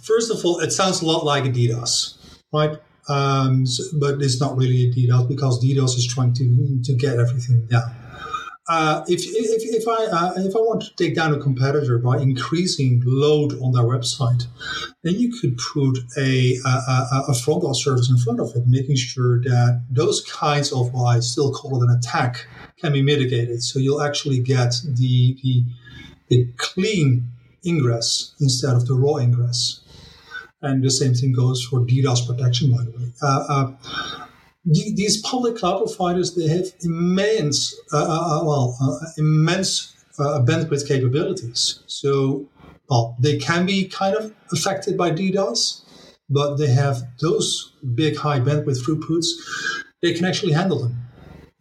First 0.00 0.30
of 0.30 0.42
all, 0.44 0.60
it 0.60 0.70
sounds 0.70 1.02
a 1.02 1.06
lot 1.06 1.24
like 1.24 1.44
a 1.44 1.50
DDoS 1.50 2.17
right? 2.52 2.78
Um, 3.08 3.66
so, 3.66 3.84
but 3.98 4.20
it's 4.20 4.40
not 4.40 4.56
really 4.56 4.84
a 4.84 4.92
DDoS 4.92 5.28
because 5.28 5.62
DDoS 5.64 5.96
is 5.96 6.06
trying 6.06 6.34
to 6.34 6.80
to 6.84 6.94
get 6.94 7.18
everything 7.18 7.66
down. 7.66 7.94
Uh, 8.70 9.02
if, 9.08 9.22
if, 9.24 9.82
if 9.82 9.88
I 9.88 10.04
uh, 10.12 10.32
if 10.36 10.54
I 10.54 10.58
want 10.58 10.82
to 10.82 10.94
take 10.96 11.14
down 11.14 11.32
a 11.32 11.38
competitor 11.38 11.98
by 11.98 12.18
increasing 12.18 13.02
load 13.06 13.54
on 13.62 13.72
their 13.72 13.84
website, 13.84 14.44
then 15.02 15.14
you 15.14 15.32
could 15.40 15.56
put 15.72 15.98
a, 16.18 16.58
a, 16.66 17.22
a 17.28 17.34
front 17.34 17.62
door 17.62 17.74
service 17.74 18.10
in 18.10 18.18
front 18.18 18.40
of 18.40 18.54
it, 18.54 18.66
making 18.66 18.96
sure 18.96 19.40
that 19.40 19.86
those 19.90 20.22
kinds 20.24 20.70
of 20.70 20.92
what 20.92 21.16
I 21.16 21.20
still 21.20 21.50
call 21.50 21.82
it 21.82 21.88
an 21.88 21.96
attack 21.96 22.46
can 22.78 22.92
be 22.92 23.00
mitigated. 23.00 23.62
So 23.62 23.78
you'll 23.78 24.02
actually 24.02 24.40
get 24.40 24.74
the 24.84 25.38
the, 25.42 25.64
the 26.28 26.52
clean 26.58 27.26
ingress 27.64 28.34
instead 28.38 28.74
of 28.76 28.86
the 28.86 28.94
raw 28.94 29.16
ingress. 29.16 29.80
And 30.60 30.82
the 30.82 30.90
same 30.90 31.14
thing 31.14 31.32
goes 31.32 31.62
for 31.62 31.80
DDoS 31.80 32.26
protection, 32.26 32.72
by 32.72 32.82
the 32.84 32.90
way. 32.90 33.12
Uh, 33.22 33.44
uh, 33.48 33.72
these 34.64 35.22
public 35.22 35.56
cloud 35.56 35.86
providers, 35.86 36.34
they 36.34 36.48
have 36.48 36.66
immense, 36.82 37.78
uh, 37.92 37.96
uh, 37.96 38.40
uh 38.40 38.44
well, 38.44 38.76
uh, 38.82 39.06
immense 39.16 39.94
bandwidth 40.18 40.86
capabilities. 40.86 41.80
So, 41.86 42.48
well, 42.90 43.16
they 43.20 43.38
can 43.38 43.66
be 43.66 43.88
kind 43.88 44.16
of 44.16 44.34
affected 44.52 44.98
by 44.98 45.12
DDoS, 45.12 45.82
but 46.28 46.56
they 46.56 46.66
have 46.66 47.02
those 47.20 47.72
big 47.94 48.16
high 48.16 48.40
bandwidth 48.40 48.84
throughputs. 48.84 49.26
They 50.02 50.12
can 50.12 50.24
actually 50.24 50.52
handle 50.52 50.80
them. 50.80 50.96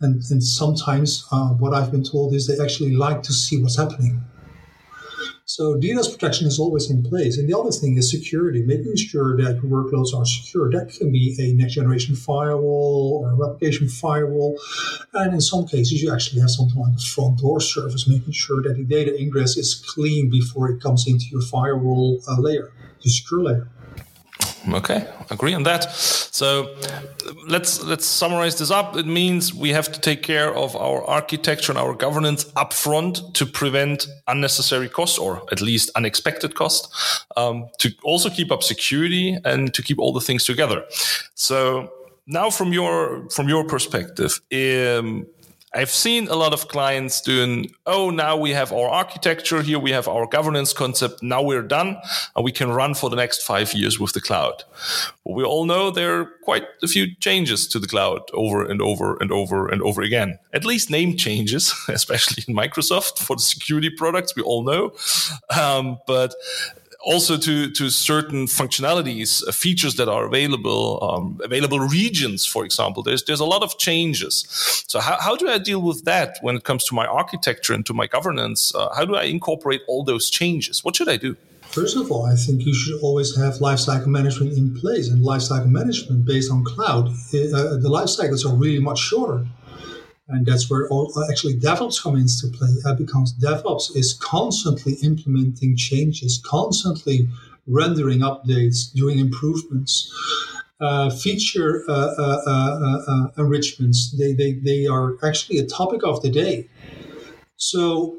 And, 0.01 0.21
and 0.31 0.43
sometimes 0.43 1.27
what 1.59 1.73
I've 1.73 1.91
been 1.91 2.03
told 2.03 2.33
is 2.33 2.47
they 2.47 2.61
actually 2.63 2.95
like 2.95 3.21
to 3.23 3.33
see 3.33 3.61
what's 3.61 3.77
happening. 3.77 4.23
So 5.49 5.75
DDoS 5.75 6.11
protection 6.11 6.45
is 6.45 6.59
always 6.59 6.91
in 6.91 7.03
place. 7.03 7.37
And 7.37 7.47
the 7.47 7.57
other 7.57 7.71
thing 7.71 7.95
is 7.95 8.11
security, 8.11 8.63
making 8.63 8.97
sure 8.97 9.37
that 9.37 9.63
your 9.63 9.71
workloads 9.71 10.13
are 10.13 10.25
secure. 10.25 10.69
That 10.69 10.91
can 10.91 11.09
be 11.09 11.37
a 11.39 11.53
next 11.53 11.75
generation 11.75 12.17
firewall 12.17 13.21
or 13.23 13.31
a 13.31 13.35
replication 13.35 13.87
firewall. 13.87 14.59
And 15.13 15.33
in 15.33 15.39
some 15.39 15.65
cases, 15.65 16.01
you 16.01 16.11
actually 16.13 16.41
have 16.41 16.49
something 16.49 16.77
like 16.77 16.95
a 16.97 16.99
front 16.99 17.39
door 17.39 17.61
service, 17.61 18.09
making 18.09 18.33
sure 18.33 18.61
that 18.63 18.75
the 18.75 18.83
data 18.83 19.17
ingress 19.17 19.55
is 19.55 19.73
clean 19.73 20.29
before 20.29 20.69
it 20.69 20.81
comes 20.81 21.07
into 21.07 21.27
your 21.31 21.41
firewall 21.43 22.19
uh, 22.27 22.41
layer, 22.41 22.73
the 23.01 23.09
secure 23.09 23.41
layer. 23.41 23.69
Okay, 24.67 25.07
agree 25.29 25.53
on 25.53 25.63
that. 25.63 25.91
So 25.93 26.75
let's 27.47 27.81
let's 27.83 28.05
summarize 28.05 28.57
this 28.57 28.69
up. 28.69 28.97
It 28.97 29.05
means 29.05 29.53
we 29.53 29.69
have 29.69 29.91
to 29.91 29.99
take 29.99 30.23
care 30.23 30.53
of 30.53 30.75
our 30.75 31.03
architecture 31.05 31.71
and 31.71 31.79
our 31.79 31.93
governance 31.93 32.45
upfront 32.55 33.33
to 33.33 33.45
prevent 33.45 34.07
unnecessary 34.27 34.89
costs 34.89 35.17
or 35.17 35.43
at 35.51 35.61
least 35.61 35.89
unexpected 35.95 36.55
cost. 36.55 36.93
Um, 37.37 37.69
to 37.79 37.91
also 38.03 38.29
keep 38.29 38.51
up 38.51 38.63
security 38.63 39.37
and 39.45 39.73
to 39.73 39.81
keep 39.81 39.99
all 39.99 40.11
the 40.11 40.21
things 40.21 40.43
together. 40.45 40.83
So 41.35 41.91
now, 42.27 42.49
from 42.49 42.73
your 42.73 43.29
from 43.29 43.47
your 43.47 43.63
perspective, 43.63 44.41
um, 44.51 45.27
I've 45.73 45.89
seen 45.89 46.29
a 46.29 46.35
lot 46.35 46.53
of 46.53 46.69
clients 46.69 47.19
doing, 47.19 47.73
oh, 47.85 48.09
now 48.09 48.37
we 48.37 48.51
have 48.51 48.71
our 48.71 48.87
architecture 48.87 49.61
here, 49.61 49.77
we 49.77 49.91
have 49.91 50.07
our 50.07 50.25
governance 50.25 50.71
concept, 50.71 51.21
now 51.21 51.41
we're 51.41 51.61
done, 51.61 51.97
and 52.35 52.45
we 52.45 52.53
can 52.53 52.71
run 52.71 52.93
for 52.93 53.09
the 53.09 53.17
next 53.17 53.43
five 53.43 53.73
years 53.73 53.99
with 53.99 54.13
the 54.13 54.21
cloud. 54.21 54.63
But 55.25 55.33
we 55.33 55.43
all 55.43 55.65
know 55.65 55.91
there 55.91 56.21
are 56.21 56.31
quite 56.43 56.63
a 56.81 56.87
few 56.87 57.13
changes 57.15 57.67
to 57.67 57.79
the 57.79 57.87
cloud 57.87 58.21
over 58.33 58.63
and 58.63 58.81
over 58.81 59.17
and 59.17 59.31
over 59.31 59.67
and 59.67 59.81
over 59.81 60.01
again. 60.01 60.39
At 60.53 60.63
least 60.63 60.89
name 60.89 61.17
changes, 61.17 61.73
especially 61.89 62.45
in 62.47 62.55
Microsoft 62.55 63.19
for 63.19 63.35
the 63.35 63.41
security 63.41 63.89
products, 63.89 64.35
we 64.35 64.43
all 64.43 64.63
know. 64.63 64.93
Um, 65.59 65.99
but 66.07 66.33
also 67.07 67.37
to 67.37 67.71
to 67.71 67.89
certain 67.89 68.47
functionalities, 68.47 69.29
uh, 69.47 69.51
features 69.51 69.95
that 69.95 70.09
are 70.09 70.25
available, 70.25 70.99
um, 71.01 71.39
available 71.43 71.79
regions, 71.79 72.45
for 72.45 72.65
example. 72.65 73.01
There's 73.01 73.23
there's 73.23 73.39
a 73.39 73.49
lot 73.55 73.63
of 73.63 73.77
changes. 73.77 74.33
So 74.87 74.99
how, 74.99 75.17
how 75.19 75.35
do 75.35 75.47
I 75.47 75.57
deal 75.57 75.81
with 75.81 76.03
that 76.03 76.37
when 76.41 76.55
it 76.57 76.63
comes 76.63 76.83
to 76.85 76.95
my 76.95 77.05
architecture 77.05 77.73
and 77.73 77.85
to 77.85 77.93
my 77.93 78.07
governance? 78.07 78.75
Uh, 78.75 78.93
how 78.97 79.05
do 79.05 79.15
I 79.15 79.23
incorporate 79.23 79.81
all 79.87 80.03
those 80.03 80.29
changes? 80.29 80.83
What 80.83 80.95
should 80.97 81.09
I 81.09 81.17
do? 81.17 81.35
First 81.77 81.95
of 81.97 82.11
all, 82.11 82.25
I 82.25 82.35
think 82.35 82.65
you 82.65 82.73
should 82.73 82.99
always 83.01 83.35
have 83.37 83.55
lifecycle 83.55 84.07
management 84.07 84.57
in 84.57 84.75
place, 84.81 85.09
and 85.11 85.23
lifecycle 85.23 85.69
management 85.69 86.25
based 86.25 86.51
on 86.51 86.63
cloud. 86.63 87.07
Uh, 87.07 87.77
the 87.85 87.91
life 87.97 88.09
cycles 88.09 88.45
are 88.45 88.55
really 88.55 88.83
much 88.89 88.99
shorter. 88.99 89.45
And 90.29 90.45
that's 90.45 90.69
where 90.69 90.89
all, 90.89 91.11
actually 91.29 91.55
DevOps 91.57 92.01
comes 92.01 92.43
into 92.43 92.57
play 92.57 92.69
uh, 92.85 92.95
because 92.95 93.33
DevOps 93.35 93.95
is 93.95 94.13
constantly 94.13 94.93
implementing 95.03 95.77
changes, 95.77 96.41
constantly 96.45 97.29
rendering 97.65 98.19
updates, 98.19 98.91
doing 98.93 99.19
improvements. 99.19 100.13
Uh, 100.79 101.09
feature 101.09 101.83
uh, 101.89 102.13
uh, 102.19 102.41
uh, 102.45 103.01
uh, 103.07 103.27
enrichments, 103.37 104.11
they, 104.11 104.33
they, 104.33 104.51
they 104.51 104.85
are 104.85 105.15
actually 105.25 105.57
a 105.57 105.65
topic 105.65 106.03
of 106.03 106.21
the 106.21 106.29
day. 106.29 106.67
So 107.55 108.17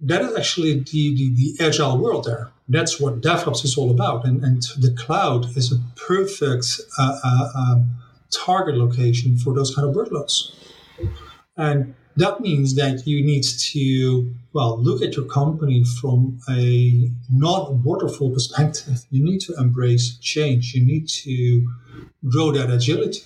that 0.00 0.22
is 0.22 0.36
actually 0.36 0.74
the, 0.74 1.14
the, 1.16 1.34
the 1.34 1.64
agile 1.64 1.98
world 1.98 2.26
there. 2.26 2.50
That's 2.68 3.00
what 3.00 3.22
DevOps 3.22 3.64
is 3.64 3.76
all 3.76 3.90
about. 3.90 4.24
And, 4.24 4.44
and 4.44 4.62
the 4.78 4.94
cloud 4.96 5.56
is 5.56 5.72
a 5.72 5.76
perfect 5.96 6.66
um, 6.98 7.90
target 8.30 8.76
location 8.76 9.36
for 9.38 9.54
those 9.54 9.74
kind 9.74 9.88
of 9.88 9.94
workloads. 9.94 10.52
And 11.56 11.94
that 12.16 12.40
means 12.40 12.74
that 12.76 13.06
you 13.06 13.24
need 13.24 13.44
to, 13.44 14.34
well, 14.52 14.82
look 14.82 15.02
at 15.02 15.16
your 15.16 15.26
company 15.26 15.84
from 16.00 16.40
a 16.48 17.10
not 17.30 17.74
waterfall 17.74 18.32
perspective. 18.32 19.04
You 19.10 19.22
need 19.22 19.40
to 19.42 19.54
embrace 19.58 20.16
change. 20.18 20.74
You 20.74 20.84
need 20.84 21.08
to 21.08 21.68
grow 22.30 22.52
that 22.52 22.70
agility. 22.70 23.22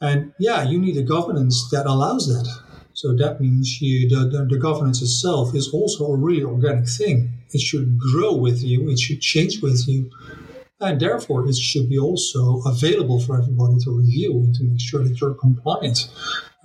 And 0.00 0.32
yeah, 0.38 0.62
you 0.64 0.78
need 0.78 0.96
a 0.98 1.02
governance 1.02 1.70
that 1.70 1.86
allows 1.86 2.28
that. 2.28 2.46
So 2.92 3.14
that 3.16 3.40
means 3.40 3.80
you, 3.80 4.08
the, 4.08 4.28
the, 4.28 4.44
the 4.44 4.58
governance 4.58 5.02
itself 5.02 5.54
is 5.54 5.68
also 5.72 6.06
a 6.06 6.16
really 6.16 6.42
organic 6.42 6.88
thing. 6.88 7.30
It 7.52 7.60
should 7.60 7.98
grow 7.98 8.34
with 8.34 8.62
you. 8.62 8.90
It 8.90 8.98
should 8.98 9.20
change 9.20 9.62
with 9.62 9.86
you. 9.86 10.10
And 10.80 11.00
therefore, 11.00 11.48
it 11.48 11.56
should 11.56 11.88
be 11.88 11.98
also 11.98 12.60
available 12.66 13.20
for 13.20 13.38
everybody 13.38 13.78
to 13.84 13.90
review 13.90 14.32
and 14.32 14.54
to 14.56 14.64
make 14.64 14.80
sure 14.80 15.02
that 15.02 15.18
you're 15.20 15.34
compliant. 15.34 16.10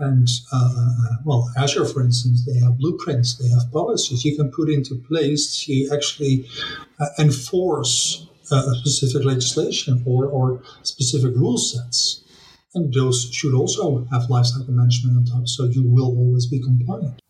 And 0.02 0.28
uh, 0.52 1.18
well, 1.24 1.52
Azure, 1.56 1.86
for 1.86 2.02
instance, 2.02 2.44
they 2.44 2.58
have 2.60 2.80
blueprints, 2.80 3.36
they 3.36 3.50
have 3.50 3.72
policies 3.72 4.26
you 4.26 4.36
can 4.36 4.50
put 4.50 4.68
into 4.68 4.96
place 4.96 5.64
to 5.66 5.90
actually 5.94 6.50
uh, 7.00 7.06
enforce 7.20 8.28
uh, 8.52 8.74
specific 8.84 9.24
legislation 9.24 10.02
or, 10.08 10.26
or 10.26 10.64
specific 10.82 11.36
rule 11.36 11.60
sets. 11.60 12.24
And 12.74 12.92
those 12.92 13.30
should 13.32 13.54
also 13.54 14.06
have 14.12 14.24
lifecycle 14.24 14.70
management 14.70 15.18
on 15.18 15.26
top, 15.26 15.48
so 15.48 15.66
you 15.66 15.84
will 15.88 16.18
always 16.18 16.48
be 16.48 16.60
compliant. 16.60 17.22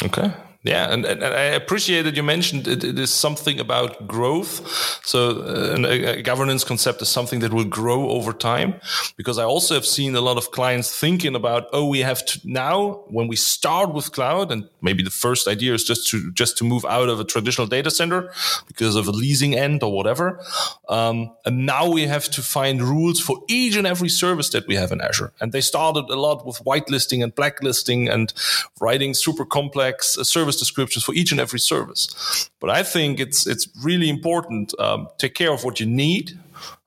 Okay, 0.00 0.32
Yeah, 0.64 0.92
and, 0.92 1.04
and, 1.04 1.24
I 1.24 1.56
appreciate 1.58 2.02
that 2.02 2.14
you 2.14 2.22
mentioned 2.22 2.68
it, 2.68 2.84
it 2.84 2.96
is 2.96 3.12
something 3.12 3.58
about 3.58 4.06
growth. 4.06 4.62
So, 5.04 5.40
uh, 5.40 5.76
a, 5.88 6.18
a, 6.18 6.22
governance 6.22 6.62
concept 6.62 7.02
is 7.02 7.08
something 7.08 7.40
that 7.40 7.52
will 7.52 7.64
grow 7.64 8.10
over 8.10 8.32
time. 8.32 8.74
Because 9.16 9.38
I 9.38 9.44
also 9.44 9.74
have 9.74 9.84
seen 9.84 10.14
a 10.14 10.20
lot 10.20 10.36
of 10.36 10.52
clients 10.52 10.96
thinking 10.96 11.34
about, 11.34 11.66
oh, 11.72 11.88
we 11.88 11.98
have 12.00 12.24
to 12.26 12.40
now 12.44 13.02
when 13.08 13.26
we 13.26 13.34
start 13.34 13.92
with 13.92 14.12
cloud, 14.12 14.52
and 14.52 14.68
maybe 14.80 15.02
the 15.02 15.10
first 15.10 15.48
idea 15.48 15.74
is 15.74 15.82
just 15.82 16.08
to 16.10 16.30
just 16.32 16.56
to 16.58 16.64
move 16.64 16.84
out 16.84 17.08
of 17.08 17.18
a 17.18 17.24
traditional 17.24 17.66
data 17.66 17.90
center 17.90 18.32
because 18.68 18.94
of 18.94 19.08
a 19.08 19.10
leasing 19.10 19.56
end 19.56 19.82
or 19.82 19.92
whatever. 19.92 20.40
Um, 20.88 21.32
and 21.44 21.66
now 21.66 21.90
we 21.90 22.02
have 22.06 22.30
to 22.30 22.40
find 22.40 22.80
rules 22.80 23.18
for 23.18 23.42
each 23.48 23.74
and 23.74 23.86
every 23.86 24.08
service 24.08 24.50
that 24.50 24.68
we 24.68 24.76
have 24.76 24.92
in 24.92 25.00
Azure. 25.00 25.32
And 25.40 25.50
they 25.50 25.60
started 25.60 26.04
a 26.08 26.20
lot 26.20 26.46
with 26.46 26.62
whitelisting 26.64 27.20
and 27.20 27.34
blacklisting 27.34 28.08
and 28.08 28.32
writing 28.80 29.12
super 29.12 29.44
complex 29.44 30.16
uh, 30.16 30.22
service 30.22 30.51
service 30.52 30.60
descriptions 30.60 31.04
for 31.04 31.14
each 31.14 31.32
and 31.32 31.40
every 31.40 31.58
service. 31.58 32.50
But 32.60 32.70
I 32.70 32.82
think 32.84 33.20
it's 33.20 33.46
it's 33.46 33.68
really 33.84 34.08
important. 34.08 34.72
Um, 34.78 35.08
take 35.18 35.34
care 35.34 35.52
of 35.52 35.64
what 35.64 35.80
you 35.80 35.86
need. 35.86 36.38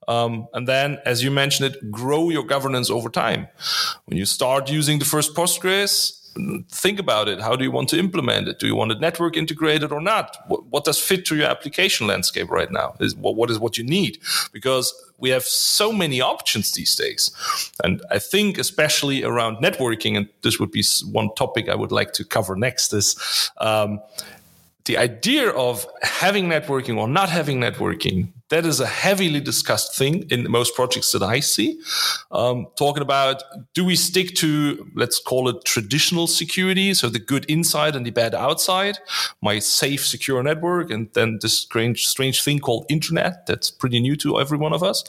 Um, 0.08 0.46
and 0.52 0.68
then, 0.68 0.98
as 1.04 1.22
you 1.22 1.32
mentioned 1.32 1.74
it, 1.74 1.90
grow 1.90 2.30
your 2.30 2.46
governance 2.46 2.92
over 2.92 3.10
time. 3.10 3.48
When 4.06 4.18
you 4.18 4.26
start 4.26 4.70
using 4.70 5.00
the 5.00 5.04
first 5.04 5.34
Postgres, 5.34 6.25
think 6.70 6.98
about 6.98 7.28
it. 7.28 7.40
How 7.40 7.56
do 7.56 7.64
you 7.64 7.70
want 7.70 7.88
to 7.90 7.98
implement 7.98 8.48
it? 8.48 8.58
Do 8.58 8.66
you 8.66 8.74
want 8.74 8.92
it 8.92 9.00
network 9.00 9.36
integrated 9.36 9.92
or 9.92 10.00
not? 10.00 10.36
What, 10.48 10.66
what 10.66 10.84
does 10.84 10.98
fit 11.00 11.24
to 11.26 11.36
your 11.36 11.46
application 11.46 12.06
landscape 12.06 12.50
right 12.50 12.70
now? 12.70 12.94
Is 13.00 13.14
what, 13.16 13.36
what 13.36 13.50
is 13.50 13.58
what 13.58 13.78
you 13.78 13.84
need? 13.84 14.18
Because 14.52 14.94
we 15.18 15.30
have 15.30 15.44
so 15.44 15.92
many 15.92 16.20
options 16.20 16.72
these 16.72 16.94
days. 16.94 17.30
And 17.82 18.02
I 18.10 18.18
think 18.18 18.58
especially 18.58 19.24
around 19.24 19.58
networking, 19.58 20.16
and 20.16 20.28
this 20.42 20.58
would 20.60 20.70
be 20.70 20.84
one 21.10 21.34
topic 21.34 21.68
I 21.68 21.74
would 21.74 21.92
like 21.92 22.12
to 22.14 22.24
cover 22.24 22.56
next 22.56 22.92
is, 22.92 23.50
um, 23.58 24.00
the 24.84 24.96
idea 24.96 25.50
of 25.50 25.84
having 26.02 26.46
networking 26.46 26.96
or 26.96 27.08
not 27.08 27.28
having 27.28 27.58
networking 27.58 28.28
that 28.48 28.64
is 28.64 28.80
a 28.80 28.86
heavily 28.86 29.40
discussed 29.40 29.96
thing 29.96 30.26
in 30.30 30.50
most 30.50 30.74
projects 30.74 31.12
that 31.12 31.22
I 31.22 31.40
see. 31.40 31.80
Um, 32.30 32.66
talking 32.76 33.02
about 33.02 33.42
do 33.74 33.84
we 33.84 33.96
stick 33.96 34.34
to, 34.36 34.88
let's 34.94 35.18
call 35.18 35.48
it 35.48 35.64
traditional 35.64 36.26
security, 36.26 36.94
so 36.94 37.08
the 37.08 37.18
good 37.18 37.44
inside 37.46 37.96
and 37.96 38.06
the 38.06 38.10
bad 38.10 38.34
outside, 38.34 38.98
my 39.42 39.58
safe, 39.58 40.06
secure 40.06 40.42
network, 40.42 40.90
and 40.90 41.08
then 41.14 41.38
this 41.42 41.58
strange, 41.58 42.06
strange 42.06 42.42
thing 42.42 42.60
called 42.60 42.86
internet 42.88 43.46
that's 43.46 43.70
pretty 43.70 44.00
new 44.00 44.16
to 44.16 44.40
every 44.40 44.58
one 44.58 44.72
of 44.72 44.82
us. 44.82 45.04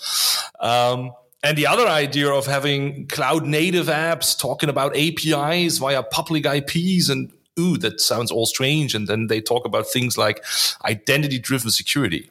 Um, 0.59 1.11
and 1.43 1.57
the 1.57 1.67
other 1.67 1.87
idea 1.87 2.29
of 2.29 2.47
having 2.47 3.07
cloud 3.07 3.45
native 3.45 3.85
apps 3.85 4.37
talking 4.37 4.69
about 4.69 4.97
APIs 4.97 5.77
via 5.77 6.01
public 6.01 6.45
IPs 6.45 7.09
and 7.09 7.31
ooh, 7.59 7.77
that 7.77 7.99
sounds 7.99 8.31
all 8.31 8.45
strange. 8.45 8.93
And 8.93 9.07
then 9.07 9.27
they 9.27 9.41
talk 9.41 9.65
about 9.65 9.87
things 9.87 10.17
like 10.17 10.43
identity 10.85 11.39
driven 11.39 11.71
security. 11.71 12.29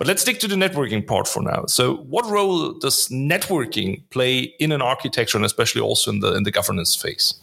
But 0.00 0.06
let's 0.06 0.22
stick 0.22 0.38
to 0.38 0.48
the 0.48 0.54
networking 0.54 1.06
part 1.06 1.28
for 1.28 1.42
now. 1.42 1.66
So, 1.66 1.96
what 1.96 2.24
role 2.24 2.72
does 2.72 3.08
networking 3.08 4.02
play 4.08 4.54
in 4.58 4.72
an 4.72 4.80
architecture, 4.80 5.36
and 5.36 5.44
especially 5.44 5.82
also 5.82 6.10
in 6.10 6.20
the 6.20 6.34
in 6.34 6.44
the 6.44 6.50
governance 6.50 6.96
phase? 6.96 7.34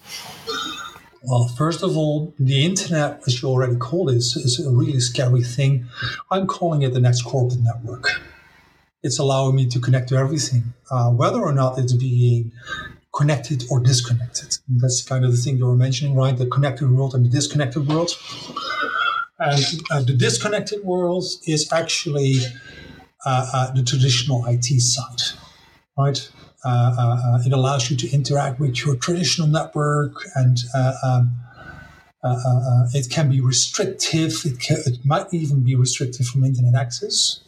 Well, 1.21 1.49
first 1.49 1.83
of 1.83 1.95
all, 1.95 2.33
the 2.39 2.65
internet, 2.65 3.21
as 3.27 3.43
you 3.43 3.47
already 3.47 3.75
called 3.75 4.09
it, 4.09 4.15
is, 4.15 4.35
is 4.35 4.65
a 4.65 4.71
really 4.71 4.99
scary 4.99 5.43
thing. 5.43 5.85
I'm 6.31 6.47
calling 6.47 6.81
it 6.81 6.95
the 6.95 6.99
next 6.99 7.21
corporate 7.21 7.61
network. 7.61 8.07
It's 9.03 9.19
allowing 9.19 9.55
me 9.55 9.67
to 9.67 9.79
connect 9.79 10.09
to 10.09 10.15
everything, 10.15 10.73
uh, 10.89 11.11
whether 11.11 11.39
or 11.39 11.53
not 11.53 11.77
it's 11.77 11.93
being 11.93 12.53
connected 13.15 13.65
or 13.69 13.79
disconnected. 13.81 14.57
That's 14.67 15.03
kind 15.03 15.23
of 15.25 15.31
the 15.31 15.37
thing 15.37 15.57
you 15.57 15.67
were 15.67 15.75
mentioning, 15.75 16.15
right? 16.15 16.35
The 16.35 16.47
connected 16.47 16.89
world 16.89 17.13
and 17.13 17.23
the 17.23 17.29
disconnected 17.29 17.87
world. 17.87 18.09
And 19.39 19.63
uh, 19.91 20.01
the 20.01 20.13
disconnected 20.13 20.83
world 20.83 21.25
is 21.45 21.71
actually 21.71 22.39
uh, 23.25 23.49
uh, 23.53 23.73
the 23.73 23.83
traditional 23.83 24.45
IT 24.45 24.65
side, 24.81 25.37
right? 25.97 26.31
Uh, 26.65 26.95
uh, 26.97 27.39
it 27.45 27.53
allows 27.53 27.89
you 27.91 27.97
to 27.97 28.09
interact 28.11 28.59
with 28.59 28.83
your 28.83 28.95
traditional 28.95 29.47
network 29.47 30.13
and 30.35 30.57
um, 31.03 31.37
it 32.93 33.09
can 33.09 33.29
be 33.29 33.39
restrictive. 33.39 34.33
It, 34.43 34.59
can, 34.59 34.77
it 34.85 35.05
might 35.05 35.33
even 35.33 35.63
be 35.63 35.75
restrictive 35.75 36.25
from 36.25 36.43
internet 36.43 36.75
access 36.75 37.39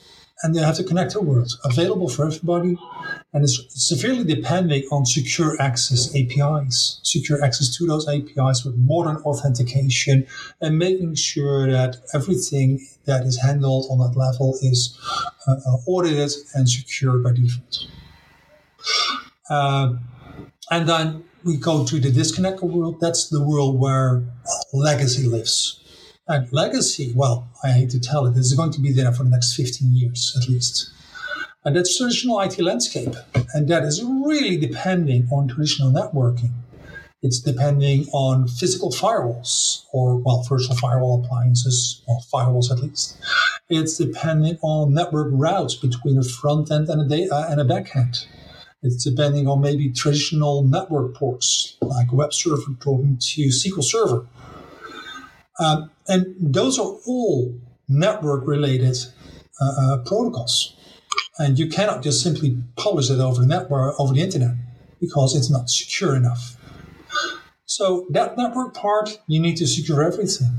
and 0.42 0.56
they 0.56 0.62
have 0.62 0.76
to 0.76 0.84
connect 0.84 1.14
the 1.14 1.20
connected 1.20 1.22
world 1.22 1.52
available 1.66 2.10
for 2.10 2.26
everybody 2.26 2.78
and 3.34 3.44
it's 3.44 3.60
severely 3.70 4.24
depending 4.24 4.84
on 4.92 5.06
secure 5.06 5.60
access 5.62 6.16
APIs, 6.16 7.00
secure 7.04 7.44
access 7.44 7.76
to 7.78 7.86
those 7.86 8.08
APIs 8.08 8.66
with 8.66 8.76
modern 8.76 9.18
authentication 9.18 10.26
and 10.62 10.78
making 10.78 11.14
sure 11.16 11.70
that 11.70 11.98
everything 12.14 12.80
that 13.06 13.26
is 13.26 13.40
handled 13.40 13.86
on 13.92 14.00
that 14.00 14.18
level 14.18 14.58
is 14.62 14.98
uh, 15.48 15.56
uh 15.68 15.78
audited 15.88 16.32
and 16.56 16.68
secured 16.70 17.24
by 17.24 17.32
default. 17.34 17.88
Uh, 19.50 19.94
and 20.72 20.90
then 20.90 21.24
we 21.44 21.58
go 21.58 21.86
to 21.86 22.00
the 22.00 22.12
disconnected 22.12 22.70
world. 22.70 23.00
That's 23.00 23.30
the 23.30 23.44
world 23.44 23.80
where 23.80 24.24
legacy 24.74 25.28
lives 25.28 25.80
and 26.30 26.54
legacy, 26.54 27.12
well, 27.16 27.50
I 27.64 27.72
hate 27.72 27.90
to 27.90 28.00
tell 28.00 28.28
it, 28.28 28.38
is 28.38 28.54
going 28.54 28.72
to 28.74 28.80
be 28.80 28.94
there 28.94 29.12
for 29.12 29.24
the 29.24 29.32
next 29.32 29.56
15 29.56 29.92
years 29.94 30.38
at 30.40 30.48
least. 30.48 30.92
And 31.66 31.76
that's 31.76 31.98
traditional 31.98 32.40
IT 32.40 32.60
landscape. 32.60 33.16
And 33.54 33.68
that 33.68 33.84
is 33.84 34.04
really 34.04 34.56
depending 34.56 35.28
on 35.32 35.48
traditional 35.48 35.92
networking. 35.92 36.52
It's 37.22 37.40
depending 37.40 38.06
on 38.14 38.48
physical 38.48 38.92
firewalls 38.92 39.84
or, 39.92 40.18
well, 40.18 40.46
virtual 40.48 40.78
firewall 40.78 41.22
appliances, 41.26 42.02
or 42.08 42.20
firewalls 42.34 42.72
at 42.72 42.80
least. 42.80 43.18
It's 43.68 43.98
depending 43.98 44.58
on 44.62 44.94
network 44.94 45.30
routes 45.32 45.76
between 45.76 46.18
a 46.18 46.24
front 46.24 46.72
end 46.72 46.88
and 46.90 47.12
a, 47.12 47.30
uh, 47.30 47.50
and 47.50 47.60
a 47.60 47.66
back 47.66 47.94
end. 47.96 48.26
It's 48.84 49.04
depending 49.04 49.48
on 49.48 49.60
maybe 49.60 49.92
traditional 49.92 50.64
network 50.64 51.16
ports, 51.16 51.76
like 51.82 52.14
web 52.14 52.34
server 52.34 52.72
talking 52.80 53.18
to 53.18 53.42
SQL 53.48 53.84
Server 53.84 54.26
um, 55.60 55.92
and 56.10 56.36
those 56.40 56.78
are 56.78 56.92
all 57.06 57.58
network 57.88 58.46
related 58.46 58.98
uh, 59.62 59.72
uh, 59.80 59.98
protocols. 60.06 60.76
And 61.38 61.58
you 61.58 61.68
cannot 61.68 62.04
just 62.04 62.22
simply 62.22 62.58
publish 62.76 63.10
it 63.10 63.20
over 63.20 63.42
the 63.42 63.48
network, 63.48 63.98
over 64.00 64.14
the 64.14 64.22
internet, 64.22 64.56
because 65.00 65.36
it's 65.36 65.50
not 65.50 65.70
secure 65.70 66.16
enough. 66.16 66.58
So 67.66 68.08
that 68.10 68.38
network 68.38 68.74
part, 68.74 69.22
you 69.28 69.40
need 69.40 69.56
to 69.58 69.68
secure 69.68 70.04
everything. 70.04 70.52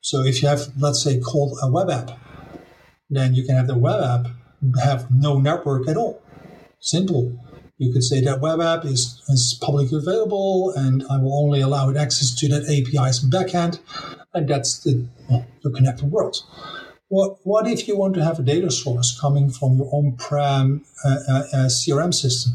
So 0.00 0.22
if 0.22 0.42
you 0.42 0.48
have, 0.48 0.68
let's 0.78 1.02
say, 1.02 1.18
called 1.18 1.58
a 1.62 1.70
web 1.70 1.90
app, 1.90 2.16
then 3.08 3.34
you 3.34 3.44
can 3.44 3.56
have 3.56 3.66
the 3.66 3.76
web 3.76 4.00
app 4.02 4.32
have 4.82 5.10
no 5.10 5.38
network 5.38 5.88
at 5.88 5.96
all. 5.96 6.22
Simple. 6.78 7.38
You 7.80 7.90
could 7.94 8.04
say 8.04 8.20
that 8.20 8.42
web 8.42 8.60
app 8.60 8.84
is, 8.84 9.22
is 9.30 9.58
publicly 9.58 9.96
available 9.96 10.70
and 10.76 11.02
I 11.08 11.16
will 11.16 11.34
only 11.42 11.62
allow 11.62 11.88
it 11.88 11.96
access 11.96 12.34
to 12.34 12.48
that 12.48 12.64
APIs 12.64 13.24
backend 13.24 13.80
and 14.34 14.46
that's 14.46 14.80
the, 14.80 15.06
the 15.62 15.70
connected 15.70 16.12
world. 16.12 16.36
What, 17.08 17.38
what 17.44 17.66
if 17.66 17.88
you 17.88 17.96
want 17.96 18.12
to 18.16 18.22
have 18.22 18.38
a 18.38 18.42
data 18.42 18.70
source 18.70 19.18
coming 19.18 19.48
from 19.50 19.78
your 19.78 19.88
on-prem 19.92 20.84
uh, 21.02 21.08
uh, 21.08 21.32
uh 21.32 21.66
CRM 21.68 22.12
system? 22.12 22.52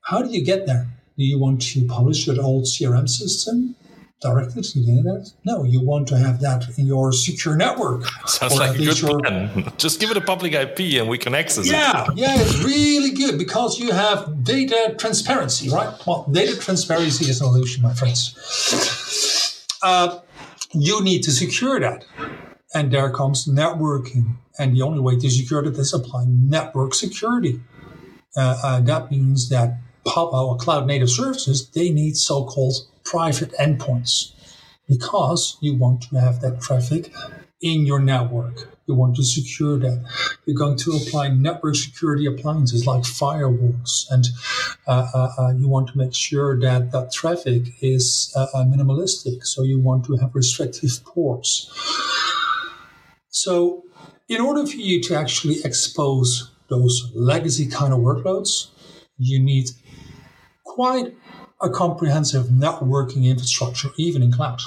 How 0.00 0.20
do 0.22 0.28
you 0.28 0.44
get 0.44 0.66
there? 0.66 0.88
Do 1.16 1.22
you 1.24 1.38
want 1.38 1.62
to 1.62 1.86
publish 1.86 2.26
your 2.26 2.42
old 2.42 2.64
CRM 2.64 3.08
system 3.08 3.76
directly 4.22 4.62
to 4.62 4.80
the 4.80 4.90
internet? 4.98 5.32
No, 5.44 5.64
you 5.64 5.80
want 5.80 6.08
to 6.08 6.16
have 6.16 6.40
that 6.40 6.78
in 6.78 6.86
your 6.86 7.12
secure 7.12 7.56
network. 7.56 8.04
Sounds 8.26 8.56
like 8.56 8.76
a 8.76 8.78
good 8.78 9.00
your... 9.00 9.20
plan. 9.20 9.72
Just 9.78 10.00
give 10.00 10.10
it 10.10 10.16
a 10.16 10.20
public 10.20 10.52
IP 10.52 11.00
and 11.00 11.08
we 11.08 11.18
can 11.18 11.34
access 11.34 11.70
yeah, 11.70 12.04
it. 12.04 12.16
Yeah, 12.16 12.34
yeah, 12.34 12.42
it's 12.42 12.64
really 12.64 13.10
good 13.10 13.38
because 13.38 13.78
you 13.78 13.90
have 13.92 14.44
data 14.44 14.94
transparency, 14.98 15.68
right? 15.68 15.92
Well, 16.06 16.26
data 16.30 16.56
transparency 16.58 17.26
is 17.28 17.40
an 17.40 17.48
illusion, 17.48 17.82
my 17.82 17.94
friends 17.94 18.34
uh, 19.82 20.20
you 20.72 21.02
need 21.02 21.22
to 21.24 21.30
secure 21.30 21.78
that. 21.80 22.04
And 22.74 22.90
there 22.90 23.10
comes 23.10 23.46
networking. 23.46 24.36
And 24.58 24.74
the 24.74 24.82
only 24.82 25.00
way 25.00 25.18
to 25.18 25.30
secure 25.30 25.62
that 25.62 25.78
is 25.78 25.92
apply 25.92 26.24
network 26.26 26.94
security. 26.94 27.60
Uh, 28.36 28.58
uh, 28.62 28.80
that 28.80 29.10
means 29.10 29.48
that 29.50 29.78
our 30.16 30.56
cloud 30.56 30.86
native 30.86 31.10
services, 31.10 31.68
they 31.70 31.90
need 31.90 32.16
so-called 32.16 32.74
private 33.04 33.52
endpoints 33.52 34.32
because 34.88 35.56
you 35.60 35.74
want 35.76 36.02
to 36.02 36.20
have 36.20 36.40
that 36.40 36.60
traffic 36.60 37.12
in 37.60 37.86
your 37.86 38.00
network. 38.00 38.68
You 38.86 38.94
want 38.94 39.14
to 39.16 39.22
secure 39.22 39.78
that. 39.78 40.04
You're 40.44 40.58
going 40.58 40.76
to 40.78 40.90
apply 40.92 41.28
network 41.28 41.76
security 41.76 42.26
appliances 42.26 42.84
like 42.84 43.04
firewalls, 43.04 44.10
and 44.10 44.26
uh, 44.88 45.06
uh, 45.14 45.28
uh 45.38 45.52
you 45.52 45.68
want 45.68 45.88
to 45.90 45.98
make 45.98 46.14
sure 46.14 46.58
that 46.58 46.90
that 46.90 47.12
traffic 47.12 47.62
is 47.80 48.32
uh, 48.36 48.46
uh, 48.52 48.64
minimalistic. 48.64 49.46
So 49.46 49.62
you 49.62 49.78
want 49.78 50.04
to 50.06 50.16
have 50.16 50.34
restrictive 50.34 51.04
ports. 51.04 51.70
So, 53.28 53.84
in 54.28 54.40
order 54.40 54.66
for 54.66 54.76
you 54.76 55.00
to 55.04 55.14
actually 55.14 55.62
expose 55.64 56.50
those 56.68 57.10
legacy 57.14 57.66
kind 57.66 57.92
of 57.92 58.00
workloads, 58.00 58.68
you 59.16 59.38
need 59.38 59.70
quite 60.74 61.14
a 61.60 61.68
comprehensive 61.68 62.46
networking 62.46 63.24
infrastructure, 63.26 63.90
even 63.96 64.22
in 64.22 64.32
cloud. 64.32 64.60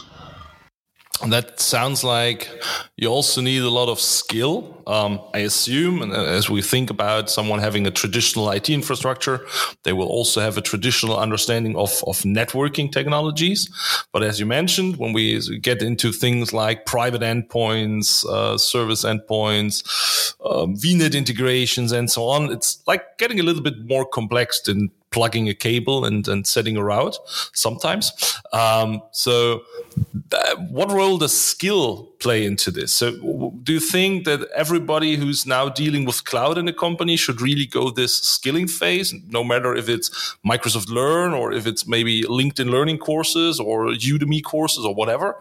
that 1.27 1.59
sounds 1.59 2.03
like 2.03 2.49
you 2.97 3.07
also 3.07 3.41
need 3.41 3.63
a 3.63 3.69
lot 3.69 3.89
of 3.89 3.99
skill. 3.99 4.83
Um, 4.85 5.19
I 5.33 5.39
assume, 5.39 6.01
and 6.03 6.13
as 6.13 6.49
we 6.49 6.61
think 6.61 6.89
about 6.89 7.29
someone 7.29 7.59
having 7.59 7.87
a 7.87 7.91
traditional 7.91 8.51
IT 8.51 8.69
infrastructure, 8.69 9.47
they 9.83 9.93
will 9.93 10.07
also 10.07 10.41
have 10.41 10.57
a 10.57 10.61
traditional 10.61 11.17
understanding 11.17 11.75
of, 11.75 11.91
of 12.05 12.17
networking 12.23 12.91
technologies. 12.91 13.69
But 14.13 14.21
as 14.23 14.39
you 14.39 14.45
mentioned, 14.45 14.97
when 14.97 15.13
we 15.13 15.25
get 15.59 15.81
into 15.81 16.11
things 16.11 16.53
like 16.53 16.85
private 16.85 17.21
endpoints, 17.21 18.25
uh, 18.25 18.57
service 18.57 19.03
endpoints, 19.03 20.35
um, 20.45 20.75
VNet 20.75 21.15
integrations, 21.15 21.91
and 21.91 22.11
so 22.11 22.27
on, 22.27 22.51
it's 22.51 22.83
like 22.85 23.17
getting 23.17 23.39
a 23.39 23.43
little 23.43 23.63
bit 23.63 23.75
more 23.85 24.05
complex 24.05 24.61
than 24.61 24.91
plugging 25.15 25.47
a 25.47 25.53
cable 25.53 26.03
and, 26.03 26.27
and 26.27 26.45
setting 26.45 26.75
a 26.75 26.83
route 26.83 27.17
sometimes. 27.53 28.05
Um, 28.51 29.01
so, 29.11 29.63
what 30.69 30.91
role 30.91 31.17
does 31.17 31.35
skill 31.53 31.87
play 32.19 32.45
into 32.45 32.69
this? 32.69 32.91
So, 32.91 33.07
do 33.63 33.71
you 33.71 33.79
think 33.79 34.25
that 34.25 34.41
everybody 34.53 35.15
who's 35.15 35.45
now 35.45 35.69
dealing 35.69 36.03
with 36.03 36.25
cloud 36.25 36.57
in 36.57 36.67
a 36.67 36.73
company 36.73 37.15
should 37.15 37.39
really 37.39 37.65
go 37.65 37.89
this 37.89 38.13
skilling 38.17 38.67
phase, 38.67 39.13
no 39.29 39.41
matter 39.41 39.73
if 39.73 39.87
it's 39.87 40.09
Microsoft 40.45 40.89
Learn 40.89 41.31
or 41.31 41.53
if 41.53 41.65
it's 41.65 41.87
maybe 41.87 42.23
LinkedIn 42.23 42.69
Learning 42.69 42.97
courses 42.97 43.57
or 43.57 43.77
Udemy 44.11 44.43
courses 44.43 44.83
or 44.85 44.93
whatever? 44.93 45.37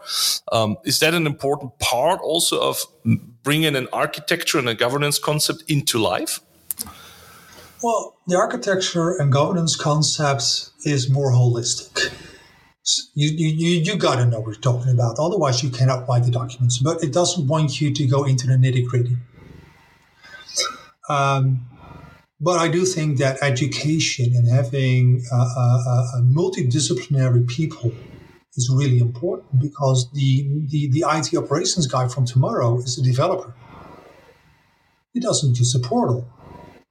Um, 0.53 0.77
is 0.85 0.99
that 0.99 1.13
an 1.13 1.27
important 1.27 1.77
part 1.79 2.21
also 2.21 2.61
of 2.61 2.77
bringing 3.43 3.75
an 3.75 3.89
architecture 3.91 4.57
and 4.57 4.69
a 4.69 4.73
governance 4.73 5.19
concept 5.19 5.63
into 5.67 5.99
life? 5.99 6.39
Well, 7.83 8.15
the 8.25 8.37
architecture 8.37 9.17
and 9.17 9.31
governance 9.31 9.75
concepts 9.75 10.71
is 10.85 11.09
more 11.09 11.31
holistic. 11.31 12.13
You, 13.15 13.29
you, 13.29 13.81
you 13.81 13.97
got 13.97 14.15
to 14.15 14.25
know 14.25 14.39
what 14.39 14.53
you're 14.53 14.61
talking 14.61 14.91
about. 14.91 15.17
Otherwise, 15.19 15.63
you 15.63 15.69
cannot 15.69 16.07
write 16.07 16.23
the 16.23 16.31
documents. 16.31 16.77
But 16.77 17.03
it 17.03 17.11
doesn't 17.11 17.47
want 17.47 17.81
you 17.81 17.93
to 17.93 18.07
go 18.07 18.23
into 18.23 18.47
the 18.47 18.53
nitty 18.53 18.85
gritty. 18.87 19.17
Um, 21.09 21.67
but 22.39 22.59
I 22.59 22.67
do 22.67 22.85
think 22.85 23.17
that 23.17 23.41
education 23.41 24.35
and 24.35 24.47
having 24.47 25.23
uh, 25.31 26.21
multidisciplinary 26.21 27.47
people 27.47 27.91
is 28.55 28.69
really 28.73 28.99
important 28.99 29.59
because 29.59 30.09
the, 30.11 30.47
the, 30.69 30.89
the 30.91 31.05
IT 31.07 31.35
operations 31.35 31.87
guy 31.87 32.07
from 32.07 32.25
tomorrow 32.25 32.77
is 32.79 32.97
a 32.97 33.03
developer. 33.03 33.53
He 35.13 35.19
doesn't 35.19 35.57
use 35.57 35.73
a 35.75 35.79
portal 35.79 36.27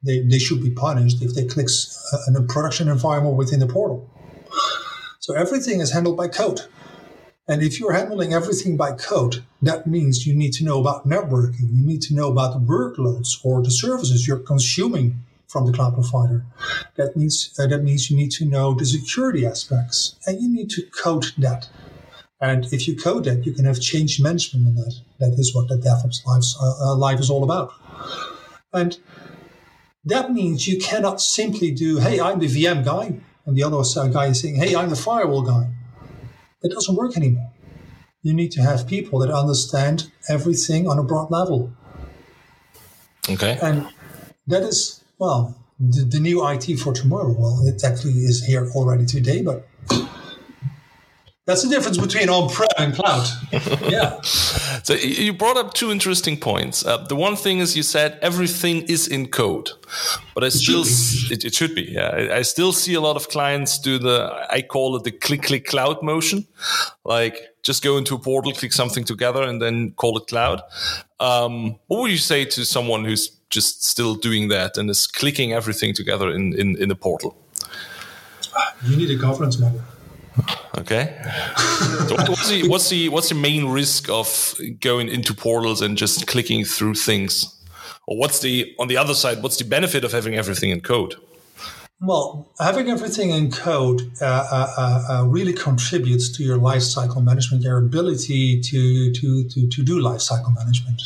they, 0.04 0.20
they 0.20 0.38
should 0.38 0.62
be 0.62 0.70
punished 0.70 1.22
if 1.22 1.34
they 1.34 1.44
click 1.44 1.68
a 2.36 2.42
production 2.42 2.88
environment 2.88 3.36
within 3.36 3.60
the 3.60 3.66
portal. 3.66 4.08
So 5.20 5.34
everything 5.34 5.80
is 5.80 5.92
handled 5.92 6.16
by 6.16 6.28
code. 6.28 6.62
And 7.46 7.62
if 7.62 7.78
you're 7.78 7.92
handling 7.92 8.32
everything 8.32 8.76
by 8.76 8.92
code, 8.92 9.44
that 9.60 9.86
means 9.86 10.26
you 10.26 10.34
need 10.34 10.52
to 10.54 10.64
know 10.64 10.80
about 10.80 11.06
networking. 11.06 11.68
You 11.72 11.86
need 11.86 12.02
to 12.02 12.14
know 12.14 12.30
about 12.30 12.54
the 12.54 12.60
workloads 12.60 13.44
or 13.44 13.62
the 13.62 13.70
services 13.70 14.26
you're 14.26 14.38
consuming 14.38 15.24
from 15.48 15.66
the 15.66 15.72
cloud 15.72 15.94
provider. 15.94 16.44
That 16.96 17.16
means 17.16 17.54
uh, 17.58 17.66
that 17.68 17.84
means 17.84 18.10
you 18.10 18.16
need 18.16 18.32
to 18.32 18.44
know 18.44 18.74
the 18.74 18.86
security 18.86 19.46
aspects, 19.46 20.16
and 20.26 20.40
you 20.40 20.48
need 20.48 20.70
to 20.70 20.82
code 21.02 21.26
that. 21.38 21.68
And 22.40 22.66
if 22.72 22.88
you 22.88 22.96
code 22.96 23.24
that, 23.24 23.46
you 23.46 23.52
can 23.52 23.64
have 23.64 23.80
change 23.80 24.20
management 24.20 24.66
in 24.66 24.74
that. 24.74 24.94
That 25.20 25.34
is 25.38 25.54
what 25.54 25.68
the 25.68 25.76
DevOps 25.76 26.26
life, 26.26 26.44
uh, 26.60 26.90
uh, 26.90 26.96
life 26.96 27.20
is 27.20 27.30
all 27.30 27.44
about. 27.44 27.72
And 28.72 28.98
that 30.06 30.32
means 30.32 30.68
you 30.68 30.78
cannot 30.78 31.20
simply 31.20 31.70
do, 31.70 31.98
hey, 31.98 32.20
I'm 32.20 32.38
the 32.38 32.46
VM 32.46 32.84
guy, 32.84 33.18
and 33.46 33.56
the 33.56 33.62
other 33.62 33.82
guy 34.10 34.26
is 34.26 34.40
saying, 34.40 34.56
hey, 34.56 34.74
I'm 34.74 34.90
the 34.90 34.96
firewall 34.96 35.42
guy. 35.42 35.70
It 36.62 36.72
doesn't 36.72 36.94
work 36.94 37.16
anymore. 37.16 37.50
You 38.22 38.32
need 38.32 38.52
to 38.52 38.62
have 38.62 38.86
people 38.86 39.18
that 39.20 39.30
understand 39.30 40.10
everything 40.28 40.88
on 40.88 40.98
a 40.98 41.02
broad 41.02 41.30
level. 41.30 41.72
Okay. 43.28 43.58
And 43.62 43.88
that 44.46 44.62
is, 44.62 45.04
well, 45.18 45.54
the, 45.78 46.04
the 46.04 46.20
new 46.20 46.46
IT 46.46 46.78
for 46.78 46.92
tomorrow. 46.92 47.34
Well, 47.36 47.66
it 47.66 47.82
actually 47.84 48.24
is 48.24 48.44
here 48.44 48.70
already 48.74 49.06
today, 49.06 49.42
but 49.42 49.66
that's 51.46 51.62
the 51.62 51.68
difference 51.68 51.98
between 51.98 52.30
on-prem 52.30 52.68
and 52.78 52.94
cloud. 52.94 53.26
yeah. 53.90 54.18
So 54.22 54.94
you 54.94 55.35
brought 55.35 55.59
up 55.59 55.74
two 55.74 55.90
interesting 55.90 56.38
points. 56.38 56.87
Uh, 56.87 56.96
the 56.96 57.16
one 57.16 57.37
thing 57.37 57.59
is 57.59 57.76
you 57.76 57.83
said 57.83 58.18
everything 58.22 58.83
is 58.85 59.07
in 59.07 59.28
code, 59.28 59.70
but 60.35 60.42
I 60.42 60.48
still 60.48 60.85
it, 61.30 61.44
it, 61.44 61.54
should 61.54 61.74
be. 61.74 61.83
Yeah, 61.83 62.09
I, 62.09 62.37
I, 62.38 62.42
still 62.42 62.72
see 62.72 62.94
a 62.94 63.00
lot 63.00 63.16
of 63.16 63.28
clients 63.28 63.78
do 63.78 63.98
the 63.98 64.46
I 64.50 64.62
call 64.62 64.96
it 64.96 65.04
the 65.04 65.11
click 65.11 65.42
click 65.42 65.66
cloud 65.66 66.02
motion, 66.02 66.46
like 67.04 67.37
just 67.62 67.85
go 67.85 67.98
into 67.98 68.14
a 68.14 68.18
portal, 68.18 68.52
click 68.52 68.72
something 68.72 69.04
together, 69.04 69.42
and 69.42 69.61
then 69.61 69.92
call 69.92 70.16
it 70.16 70.26
cloud. 70.26 70.62
Um, 71.20 71.76
what 71.88 72.00
would 72.00 72.11
you 72.11 72.16
say 72.16 72.46
to 72.46 72.64
someone 72.64 73.04
who's 73.04 73.28
just 73.50 73.85
still 73.85 74.14
doing 74.14 74.48
that 74.48 74.78
and 74.78 74.88
is 74.88 75.07
clicking 75.07 75.52
everything 75.52 75.92
together 75.92 76.30
in 76.30 76.59
in, 76.59 76.76
in 76.76 76.90
a 76.90 76.96
portal? 76.96 77.37
You 78.87 78.96
need 78.96 79.11
a 79.11 79.16
governance 79.16 79.59
model. 79.59 79.83
Okay. 80.79 81.16
so 82.09 82.16
what's 82.16 82.49
the 82.49 82.68
what's 82.68 82.88
the 82.88 83.09
what's 83.09 83.29
the 83.29 83.35
main 83.35 83.66
risk 83.66 84.09
of 84.11 84.55
going 84.81 85.09
into 85.09 85.35
portals 85.35 85.81
and 85.81 85.97
just 85.97 86.27
clicking 86.27 86.64
through 86.64 86.94
things? 86.94 87.55
Or 88.07 88.18
what's 88.18 88.40
the 88.40 88.75
on 88.79 88.88
the 88.88 88.97
other 88.97 89.14
side? 89.14 89.42
What's 89.42 89.57
the 89.57 89.64
benefit 89.64 90.05
of 90.05 90.12
having 90.12 90.35
everything 90.35 90.70
in 90.70 90.81
code? 90.81 91.14
Well, 92.01 92.51
having 92.61 92.90
everything 92.90 93.31
in 93.31 93.51
code 93.51 94.12
uh, 94.20 94.25
uh, 94.25 94.73
uh, 94.77 95.05
uh 95.09 95.25
really 95.27 95.53
contributes 95.53 96.29
to 96.37 96.42
your 96.42 96.59
lifecycle 96.59 97.25
management, 97.25 97.62
your 97.62 97.79
ability 97.79 98.61
to 98.61 99.12
to 99.12 99.49
to, 99.49 99.68
to 99.68 99.83
do 99.83 100.03
lifecycle 100.03 100.55
management, 100.55 101.01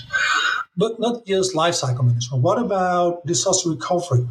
but 0.76 0.98
not 0.98 1.26
just 1.26 1.54
lifecycle 1.54 2.04
management. 2.04 2.42
What 2.42 2.58
about 2.58 3.26
disaster 3.26 3.68
recovery? 3.70 4.26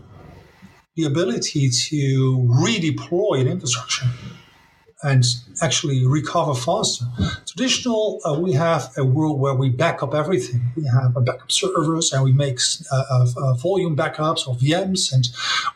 The 0.95 1.03
ability 1.03 1.69
to 1.69 2.47
redeploy 2.49 3.39
an 3.41 3.47
infrastructure 3.47 4.07
and 5.03 5.23
actually 5.61 6.05
recover 6.05 6.55
faster. 6.55 7.05
Traditional, 7.45 8.19
uh, 8.25 8.39
we 8.39 8.53
have 8.53 8.91
a 8.97 9.05
world 9.05 9.39
where 9.39 9.53
we 9.53 9.69
back 9.69 10.01
up 10.01 10.15
everything. 10.15 10.61
We 10.75 10.85
have 10.87 11.15
a 11.15 11.21
backup 11.21 11.51
servers 11.51 12.11
and 12.11 12.23
we 12.23 12.31
make 12.31 12.59
uh, 12.91 13.27
uh, 13.37 13.53
volume 13.55 13.95
backups 13.95 14.47
of 14.47 14.59
VMs 14.59 15.13
and 15.13 15.27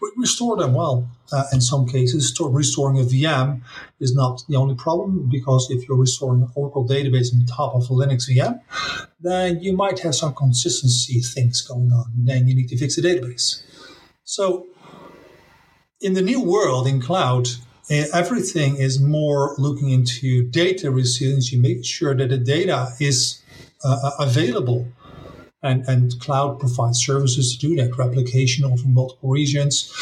we 0.02 0.12
restore 0.18 0.58
them 0.58 0.74
well. 0.74 1.08
Uh, 1.32 1.44
in 1.54 1.62
some 1.62 1.88
cases, 1.88 2.38
restoring 2.42 3.00
a 3.00 3.04
VM 3.04 3.62
is 4.02 4.14
not 4.14 4.44
the 4.50 4.58
only 4.58 4.76
problem 4.76 5.30
because 5.32 5.70
if 5.72 5.88
you're 5.88 5.98
restoring 5.98 6.42
an 6.42 6.50
Oracle 6.56 6.86
database 6.86 7.34
on 7.34 7.46
top 7.46 7.74
of 7.74 7.84
a 7.84 7.94
Linux 7.94 8.30
VM, 8.30 8.60
then 9.22 9.62
you 9.62 9.72
might 9.72 10.00
have 10.00 10.14
some 10.14 10.34
consistency 10.34 11.22
things 11.22 11.62
going 11.62 11.92
on. 11.94 12.12
Then 12.18 12.48
you 12.48 12.56
need 12.56 12.68
to 12.70 12.78
fix 12.78 12.98
the 12.98 13.02
database. 13.02 13.64
So, 14.26 14.68
in 16.02 16.14
the 16.16 16.22
new 16.22 16.42
world 16.42 16.88
in 16.88 17.00
cloud, 17.00 17.48
everything 17.92 18.78
is 18.78 19.02
more 19.02 19.54
looking 19.58 19.90
into 19.90 20.48
data 20.50 20.90
resiliency, 20.90 21.58
make 21.58 21.84
sure 21.84 22.16
that 22.16 22.30
the 22.30 22.38
data 22.38 22.90
is 23.00 23.42
uh, 23.84 24.00
uh, 24.04 24.12
available. 24.20 24.88
And, 25.64 25.86
and 25.88 26.20
cloud 26.20 26.60
provides 26.60 27.06
services 27.06 27.56
to 27.56 27.68
do 27.68 27.76
that, 27.76 27.96
replication 27.96 28.66
over 28.66 28.88
multiple 28.88 29.30
regions. 29.30 29.94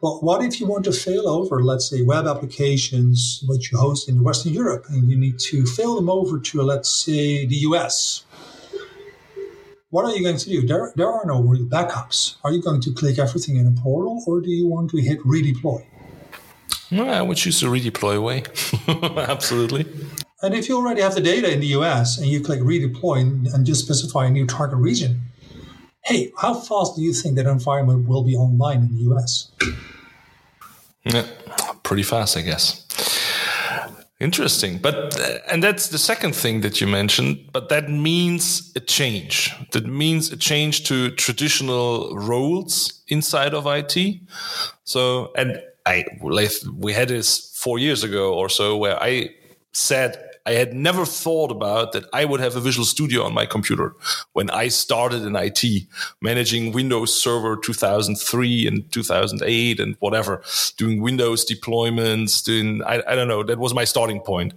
Well, 0.00 0.18
what 0.22 0.42
if 0.42 0.60
you 0.60 0.66
want 0.66 0.84
to 0.84 0.92
fail 0.92 1.28
over, 1.28 1.62
let's 1.62 1.90
say, 1.90 2.02
web 2.02 2.26
applications 2.26 3.44
which 3.46 3.70
you 3.70 3.78
host 3.78 4.08
in 4.08 4.22
Western 4.22 4.52
Europe, 4.52 4.86
and 4.88 5.10
you 5.10 5.16
need 5.16 5.38
to 5.50 5.66
fail 5.66 5.94
them 5.96 6.08
over 6.08 6.38
to, 6.38 6.62
let's 6.62 6.90
say, 6.90 7.44
the 7.44 7.56
US? 7.68 8.24
What 9.90 10.04
are 10.04 10.14
you 10.14 10.22
going 10.22 10.38
to 10.38 10.48
do? 10.48 10.66
There, 10.66 10.92
there 10.96 11.10
are 11.10 11.24
no 11.24 11.40
real 11.40 11.66
backups. 11.66 12.36
Are 12.42 12.52
you 12.52 12.62
going 12.62 12.80
to 12.80 12.92
click 12.92 13.18
everything 13.18 13.56
in 13.56 13.66
a 13.66 13.72
portal, 13.72 14.22
or 14.26 14.40
do 14.40 14.50
you 14.50 14.66
want 14.66 14.90
to 14.90 14.98
hit 14.98 15.20
redeploy? 15.20 15.84
No, 16.90 17.08
I 17.08 17.22
would 17.22 17.36
choose 17.36 17.60
to 17.60 17.66
redeploy 17.66 18.16
away. 18.16 18.44
Absolutely. 19.28 19.86
And 20.42 20.54
if 20.54 20.68
you 20.68 20.76
already 20.76 21.00
have 21.00 21.14
the 21.14 21.20
data 21.20 21.50
in 21.50 21.60
the 21.60 21.68
US 21.78 22.18
and 22.18 22.26
you 22.26 22.40
click 22.40 22.60
redeploy 22.60 23.52
and 23.54 23.64
just 23.64 23.84
specify 23.84 24.26
a 24.26 24.30
new 24.30 24.46
target 24.46 24.78
region, 24.78 25.20
hey, 26.04 26.32
how 26.38 26.54
fast 26.54 26.96
do 26.96 27.02
you 27.02 27.12
think 27.12 27.36
that 27.36 27.46
environment 27.46 28.06
will 28.08 28.22
be 28.22 28.36
online 28.36 28.78
in 28.78 28.94
the 28.94 29.14
US? 29.14 29.50
Yeah, 31.04 31.26
pretty 31.82 32.02
fast, 32.02 32.36
I 32.36 32.42
guess. 32.42 32.84
Interesting. 34.20 34.78
But, 34.78 35.20
uh, 35.20 35.38
and 35.50 35.62
that's 35.62 35.88
the 35.88 35.98
second 35.98 36.34
thing 36.34 36.60
that 36.60 36.80
you 36.80 36.86
mentioned, 36.86 37.50
but 37.52 37.68
that 37.68 37.90
means 37.90 38.72
a 38.76 38.80
change. 38.80 39.52
That 39.72 39.86
means 39.86 40.30
a 40.30 40.36
change 40.36 40.84
to 40.84 41.10
traditional 41.10 42.16
roles 42.16 43.02
inside 43.08 43.54
of 43.54 43.66
IT. 43.66 44.20
So, 44.84 45.32
and 45.36 45.60
I 45.86 46.04
we 46.20 46.92
had 46.92 47.08
this 47.08 47.50
four 47.54 47.78
years 47.78 48.04
ago 48.04 48.34
or 48.34 48.48
so 48.48 48.76
where 48.76 49.00
I 49.02 49.30
said 49.72 50.34
I 50.46 50.52
had 50.52 50.74
never 50.74 51.06
thought 51.06 51.50
about 51.50 51.92
that 51.92 52.04
I 52.12 52.26
would 52.26 52.40
have 52.40 52.54
a 52.54 52.60
Visual 52.60 52.84
Studio 52.84 53.22
on 53.22 53.32
my 53.32 53.46
computer 53.46 53.94
when 54.34 54.50
I 54.50 54.68
started 54.68 55.22
in 55.22 55.36
IT, 55.36 55.64
managing 56.20 56.72
Windows 56.72 57.18
Server 57.18 57.56
2003 57.56 58.66
and 58.66 58.92
2008 58.92 59.80
and 59.80 59.96
whatever, 60.00 60.42
doing 60.76 61.00
Windows 61.00 61.46
deployments, 61.46 62.44
doing, 62.44 62.82
I, 62.82 63.02
I 63.08 63.14
don't 63.14 63.28
know, 63.28 63.42
that 63.42 63.58
was 63.58 63.72
my 63.72 63.84
starting 63.84 64.20
point. 64.20 64.52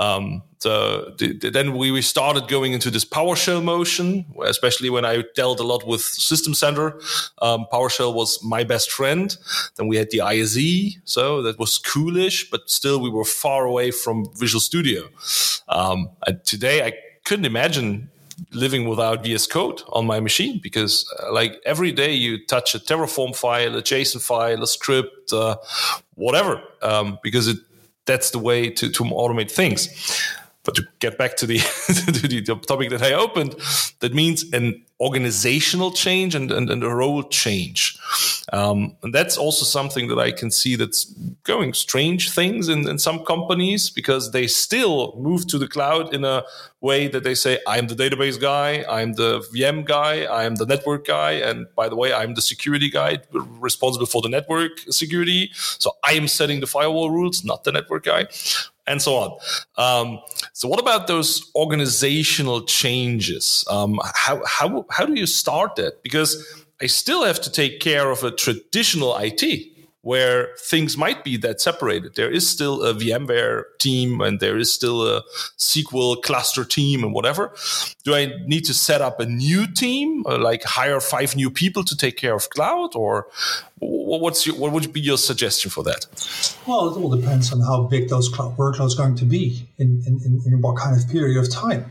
Um, 0.00 0.42
so 0.60 1.14
then 1.16 1.74
we, 1.76 1.90
we 1.90 2.02
started 2.02 2.46
going 2.46 2.74
into 2.74 2.90
this 2.90 3.04
PowerShell 3.04 3.64
motion, 3.64 4.26
especially 4.44 4.90
when 4.90 5.06
I 5.06 5.24
dealt 5.34 5.58
a 5.58 5.62
lot 5.62 5.86
with 5.86 6.02
System 6.02 6.52
Center. 6.52 7.00
Um, 7.40 7.66
PowerShell 7.72 8.14
was 8.14 8.42
my 8.44 8.62
best 8.62 8.92
friend. 8.92 9.34
Then 9.76 9.88
we 9.88 9.96
had 9.96 10.10
the 10.10 10.20
ISE, 10.20 10.98
so 11.04 11.40
that 11.42 11.58
was 11.58 11.78
coolish, 11.78 12.50
but 12.50 12.68
still 12.68 13.00
we 13.00 13.08
were 13.08 13.24
far 13.24 13.64
away 13.64 13.90
from 13.90 14.26
Visual 14.36 14.60
Studio. 14.60 15.08
Um, 15.68 16.10
and 16.26 16.44
today 16.44 16.86
I 16.86 16.92
couldn't 17.24 17.46
imagine 17.46 18.10
living 18.52 18.86
without 18.86 19.24
VS 19.24 19.46
Code 19.46 19.82
on 19.88 20.06
my 20.06 20.20
machine 20.20 20.60
because, 20.62 21.10
uh, 21.22 21.32
like, 21.32 21.60
every 21.64 21.92
day 21.92 22.12
you 22.12 22.44
touch 22.46 22.74
a 22.74 22.78
Terraform 22.78 23.34
file, 23.34 23.76
a 23.76 23.82
JSON 23.82 24.20
file, 24.20 24.62
a 24.62 24.66
script, 24.66 25.32
uh, 25.32 25.56
whatever, 26.16 26.62
um, 26.82 27.18
because 27.22 27.48
it 27.48 27.56
that's 28.06 28.30
the 28.30 28.38
way 28.38 28.68
to, 28.70 28.90
to 28.90 29.04
automate 29.04 29.50
things. 29.50 29.88
But 30.62 30.74
to 30.74 30.86
get 30.98 31.16
back 31.16 31.36
to 31.38 31.46
the, 31.46 31.58
to 32.12 32.28
the 32.28 32.42
topic 32.66 32.90
that 32.90 33.02
I 33.02 33.14
opened, 33.14 33.56
that 34.00 34.14
means 34.14 34.52
an 34.52 34.84
organizational 35.00 35.90
change 35.90 36.34
and, 36.34 36.52
and, 36.52 36.68
and 36.68 36.84
a 36.84 36.88
role 36.88 37.22
change. 37.22 37.98
Um, 38.52 38.96
and 39.02 39.14
that's 39.14 39.38
also 39.38 39.64
something 39.64 40.08
that 40.08 40.18
I 40.18 40.32
can 40.32 40.50
see 40.50 40.76
that's 40.76 41.04
going 41.44 41.72
strange 41.72 42.32
things 42.32 42.68
in, 42.68 42.86
in 42.86 42.98
some 42.98 43.24
companies 43.24 43.88
because 43.88 44.32
they 44.32 44.46
still 44.46 45.14
move 45.16 45.46
to 45.46 45.58
the 45.58 45.68
cloud 45.68 46.12
in 46.12 46.24
a 46.24 46.44
way 46.80 47.08
that 47.08 47.24
they 47.24 47.34
say, 47.34 47.60
I'm 47.66 47.86
the 47.86 47.94
database 47.94 48.38
guy, 48.38 48.84
I'm 48.88 49.14
the 49.14 49.40
VM 49.54 49.84
guy, 49.84 50.26
I'm 50.26 50.56
the 50.56 50.66
network 50.66 51.06
guy, 51.06 51.32
and 51.32 51.66
by 51.74 51.88
the 51.88 51.96
way, 51.96 52.12
I'm 52.12 52.34
the 52.34 52.42
security 52.42 52.90
guy 52.90 53.20
responsible 53.32 54.06
for 54.06 54.20
the 54.20 54.28
network 54.28 54.80
security. 54.90 55.50
So 55.54 55.92
I 56.04 56.12
am 56.12 56.28
setting 56.28 56.60
the 56.60 56.66
firewall 56.66 57.10
rules, 57.10 57.44
not 57.44 57.64
the 57.64 57.72
network 57.72 58.04
guy 58.04 58.26
and 58.86 59.00
so 59.00 59.14
on. 59.16 59.38
Um, 59.76 60.18
so, 60.52 60.68
what 60.68 60.80
about 60.80 61.06
those 61.06 61.50
organizational 61.54 62.62
changes? 62.62 63.64
Um, 63.70 63.98
how 64.14 64.42
how 64.46 64.86
how 64.90 65.06
do 65.06 65.14
you 65.14 65.26
start 65.26 65.76
that? 65.76 66.02
Because 66.02 66.64
I 66.82 66.86
still 66.86 67.24
have 67.24 67.40
to 67.42 67.50
take 67.50 67.80
care 67.80 68.10
of 68.10 68.24
a 68.24 68.30
traditional 68.30 69.16
IT 69.18 69.42
where 70.02 70.48
things 70.58 70.96
might 70.96 71.24
be 71.24 71.36
that 71.36 71.60
separated. 71.60 72.14
There 72.14 72.30
is 72.30 72.48
still 72.48 72.82
a 72.82 72.94
VMware 72.94 73.64
team 73.78 74.20
and 74.22 74.40
there 74.40 74.56
is 74.56 74.72
still 74.72 75.06
a 75.06 75.22
SQL 75.58 76.22
cluster 76.22 76.64
team 76.64 77.04
and 77.04 77.12
whatever. 77.12 77.52
Do 78.04 78.14
I 78.14 78.32
need 78.46 78.64
to 78.64 78.74
set 78.74 79.02
up 79.02 79.20
a 79.20 79.26
new 79.26 79.66
team, 79.66 80.24
uh, 80.26 80.38
like 80.38 80.62
hire 80.62 81.00
five 81.00 81.36
new 81.36 81.50
people 81.50 81.84
to 81.84 81.94
take 81.94 82.16
care 82.16 82.34
of 82.34 82.48
cloud, 82.48 82.94
or 82.94 83.26
what's 83.78 84.46
your, 84.46 84.56
what 84.56 84.72
would 84.72 84.90
be 84.90 85.00
your 85.00 85.18
suggestion 85.18 85.70
for 85.70 85.84
that? 85.84 86.06
Well, 86.66 86.88
it 86.88 86.98
all 86.98 87.10
depends 87.10 87.52
on 87.52 87.60
how 87.60 87.82
big 87.82 88.08
those 88.08 88.30
cloud 88.30 88.56
workloads 88.56 88.94
are 88.94 89.02
going 89.02 89.16
to 89.16 89.26
be 89.26 89.68
in, 89.76 90.02
in, 90.06 90.40
in 90.46 90.62
what 90.62 90.78
kind 90.78 90.96
of 90.96 91.08
period 91.10 91.36
of 91.36 91.50
time. 91.50 91.84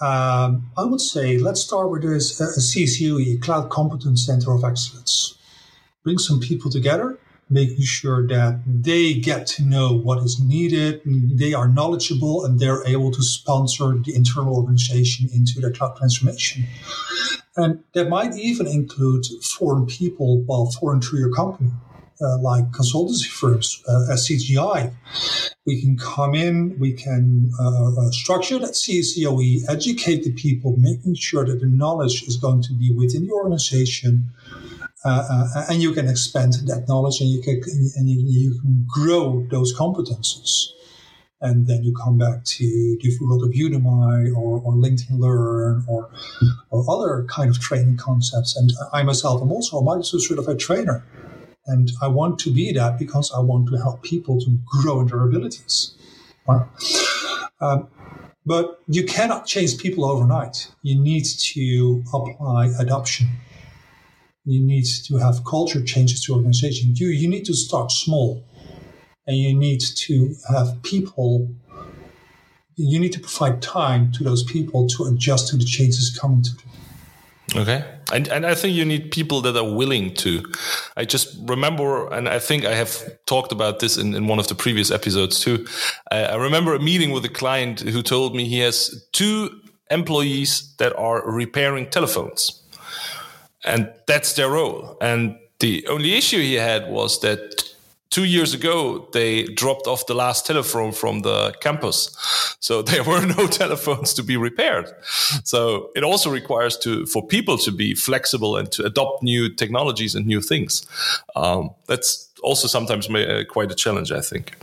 Um, 0.00 0.70
I 0.78 0.84
would 0.84 1.02
say 1.02 1.36
let's 1.36 1.60
start 1.60 1.90
with 1.90 2.02
this, 2.02 2.40
a 2.40 2.44
CCOE, 2.44 3.42
Cloud 3.42 3.68
Competence 3.68 4.24
Center 4.24 4.54
of 4.54 4.64
Excellence 4.64 5.36
bring 6.02 6.18
some 6.18 6.40
people 6.40 6.70
together, 6.70 7.18
making 7.48 7.82
sure 7.82 8.26
that 8.28 8.60
they 8.66 9.14
get 9.14 9.46
to 9.46 9.62
know 9.62 9.92
what 9.92 10.22
is 10.22 10.40
needed, 10.40 11.02
they 11.04 11.52
are 11.52 11.68
knowledgeable, 11.68 12.44
and 12.44 12.60
they're 12.60 12.86
able 12.86 13.10
to 13.10 13.22
sponsor 13.22 13.98
the 14.04 14.14
internal 14.14 14.54
organization 14.54 15.28
into 15.32 15.60
their 15.60 15.72
cloud 15.72 15.96
transformation. 15.96 16.64
And 17.56 17.82
that 17.94 18.08
might 18.08 18.34
even 18.36 18.66
include 18.66 19.26
foreign 19.58 19.86
people, 19.86 20.42
well, 20.46 20.66
foreign 20.66 21.00
to 21.00 21.16
your 21.18 21.32
company. 21.32 21.70
Uh, 22.22 22.36
like 22.42 22.70
consultancy 22.72 23.28
firms, 23.28 23.82
uh, 23.88 24.12
as 24.12 24.28
CGI. 24.28 24.92
We 25.64 25.80
can 25.80 25.96
come 25.96 26.34
in, 26.34 26.78
we 26.78 26.92
can 26.92 27.50
uh, 27.58 27.92
uh 27.98 28.10
structure 28.10 28.58
that 28.58 28.72
CCOE, 28.72 29.62
educate 29.70 30.24
the 30.24 30.32
people, 30.32 30.76
making 30.76 31.14
sure 31.14 31.46
that 31.46 31.60
the 31.60 31.66
knowledge 31.66 32.24
is 32.24 32.36
going 32.36 32.60
to 32.64 32.74
be 32.74 32.92
within 32.92 33.26
the 33.26 33.32
organization, 33.32 34.28
and 35.04 35.82
you 35.82 35.92
can 35.92 36.08
expand 36.08 36.54
that 36.66 36.86
knowledge 36.88 37.20
and 37.20 37.30
you 37.30 37.42
can 37.42 37.60
and 37.96 38.08
you, 38.08 38.24
you, 38.26 38.60
can 38.60 38.86
grow 38.88 39.46
those 39.50 39.76
competences 39.76 40.68
and 41.40 41.66
then 41.66 41.82
you 41.82 41.94
come 41.94 42.18
back 42.18 42.44
to 42.44 42.64
the 43.00 43.18
world 43.22 43.42
of 43.42 43.50
Udemy 43.50 44.34
or, 44.36 44.60
or 44.60 44.74
LinkedIn 44.74 45.18
Learn 45.18 45.84
or 45.88 46.10
or 46.70 46.84
other 46.90 47.24
kind 47.28 47.50
of 47.50 47.58
training 47.60 47.96
concepts. 47.96 48.56
And 48.56 48.70
I 48.92 49.02
myself 49.02 49.40
am 49.40 49.50
also 49.50 49.78
a 49.78 49.82
Microsoft 49.82 50.20
certified 50.20 50.58
trainer. 50.58 51.04
And 51.66 51.92
I 52.02 52.08
want 52.08 52.38
to 52.40 52.52
be 52.52 52.72
that 52.72 52.98
because 52.98 53.32
I 53.32 53.40
want 53.40 53.68
to 53.68 53.76
help 53.76 54.02
people 54.02 54.40
to 54.40 54.58
grow 54.66 55.00
in 55.00 55.08
their 55.08 55.22
abilities. 55.22 55.94
Um, 57.60 57.88
but 58.44 58.80
you 58.88 59.04
cannot 59.04 59.46
change 59.46 59.78
people 59.78 60.04
overnight. 60.04 60.72
You 60.82 60.98
need 60.98 61.24
to 61.24 62.02
apply 62.12 62.72
adoption 62.78 63.28
you 64.44 64.62
need 64.64 64.86
to 65.06 65.16
have 65.18 65.44
culture 65.44 65.82
changes 65.82 66.24
to 66.24 66.34
organization. 66.34 66.92
You 66.94 67.08
you 67.08 67.28
need 67.28 67.44
to 67.46 67.54
start 67.54 67.90
small, 67.92 68.44
and 69.26 69.36
you 69.36 69.54
need 69.54 69.80
to 69.80 70.34
have 70.50 70.82
people. 70.82 71.48
You 72.76 72.98
need 72.98 73.12
to 73.12 73.20
provide 73.20 73.60
time 73.60 74.10
to 74.12 74.24
those 74.24 74.42
people 74.42 74.88
to 74.88 75.04
adjust 75.04 75.48
to 75.48 75.56
the 75.56 75.64
changes 75.64 76.16
coming 76.18 76.42
to 76.42 76.50
them. 76.56 76.70
Okay. 77.56 77.84
And, 78.12 78.28
and 78.28 78.46
I 78.46 78.54
think 78.54 78.76
you 78.76 78.84
need 78.84 79.10
people 79.10 79.40
that 79.42 79.56
are 79.56 79.68
willing 79.68 80.14
to. 80.14 80.44
I 80.96 81.04
just 81.04 81.36
remember, 81.42 82.08
and 82.12 82.28
I 82.28 82.38
think 82.38 82.64
I 82.64 82.74
have 82.74 83.02
talked 83.26 83.52
about 83.52 83.80
this 83.80 83.96
in, 83.96 84.14
in 84.14 84.28
one 84.28 84.38
of 84.38 84.46
the 84.46 84.54
previous 84.54 84.90
episodes 84.90 85.40
too. 85.40 85.66
I, 86.10 86.26
I 86.26 86.36
remember 86.36 86.74
a 86.74 86.80
meeting 86.80 87.10
with 87.10 87.24
a 87.24 87.28
client 87.28 87.80
who 87.80 88.02
told 88.02 88.36
me 88.36 88.44
he 88.46 88.60
has 88.60 89.04
two 89.12 89.50
employees 89.90 90.74
that 90.78 90.96
are 90.96 91.28
repairing 91.28 91.90
telephones 91.90 92.59
and 93.64 93.92
that's 94.06 94.34
their 94.34 94.50
role. 94.50 94.96
And 95.00 95.38
the 95.58 95.86
only 95.88 96.14
issue 96.14 96.38
he 96.38 96.54
had 96.54 96.90
was 96.90 97.20
that 97.20 97.64
two 98.10 98.24
years 98.24 98.54
ago 98.54 99.08
they 99.12 99.44
dropped 99.44 99.86
off 99.86 100.06
the 100.06 100.14
last 100.14 100.46
telephone 100.46 100.92
from 100.92 101.20
the 101.20 101.52
campus. 101.60 102.16
So 102.60 102.82
there 102.90 103.04
were 103.04 103.24
no 103.26 103.46
telephones 103.60 104.14
to 104.14 104.22
be 104.22 104.36
repaired. 104.36 104.90
So 105.44 105.90
it 105.94 106.02
also 106.02 106.30
requires 106.30 106.76
to 106.78 107.06
for 107.06 107.26
people 107.26 107.58
to 107.58 107.70
be 107.70 107.94
flexible 107.94 108.56
and 108.56 108.70
to 108.72 108.84
adopt 108.84 109.22
new 109.22 109.48
technologies 109.54 110.14
and 110.14 110.26
new 110.26 110.40
things. 110.40 110.86
Um, 111.36 111.70
that's 111.86 112.28
also 112.42 112.68
sometimes 112.68 113.08
uh, 113.10 113.44
quite 113.48 113.70
a 113.70 113.74
challenge 113.74 114.10
i 114.12 114.20
think. 114.20 114.54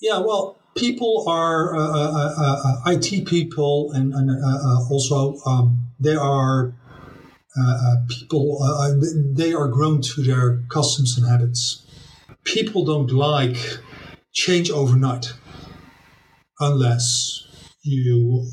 Yeah 0.00 0.18
well 0.18 0.56
people 0.76 1.24
are 1.28 1.76
uh, 1.76 1.80
uh, 1.80 2.34
uh, 2.38 2.80
uh 2.86 2.92
it 2.92 3.26
people 3.26 3.92
and, 3.92 4.12
and 4.12 4.30
uh, 4.30 4.90
also 4.90 5.36
um, 5.46 5.86
they 6.00 6.14
are 6.14 6.72
Uh, 7.58 7.62
uh, 7.62 7.96
people 8.08 8.58
uh, 8.62 8.88
uh, 8.88 8.94
they 9.32 9.52
are 9.52 9.66
grown 9.66 10.00
to 10.00 10.22
their 10.22 10.62
customs 10.68 11.18
and 11.18 11.26
habits. 11.28 11.84
People 12.44 12.84
don't 12.84 13.10
like 13.10 13.56
change 14.32 14.70
overnight 14.70 15.32
unless 16.60 17.46
you 17.82 18.46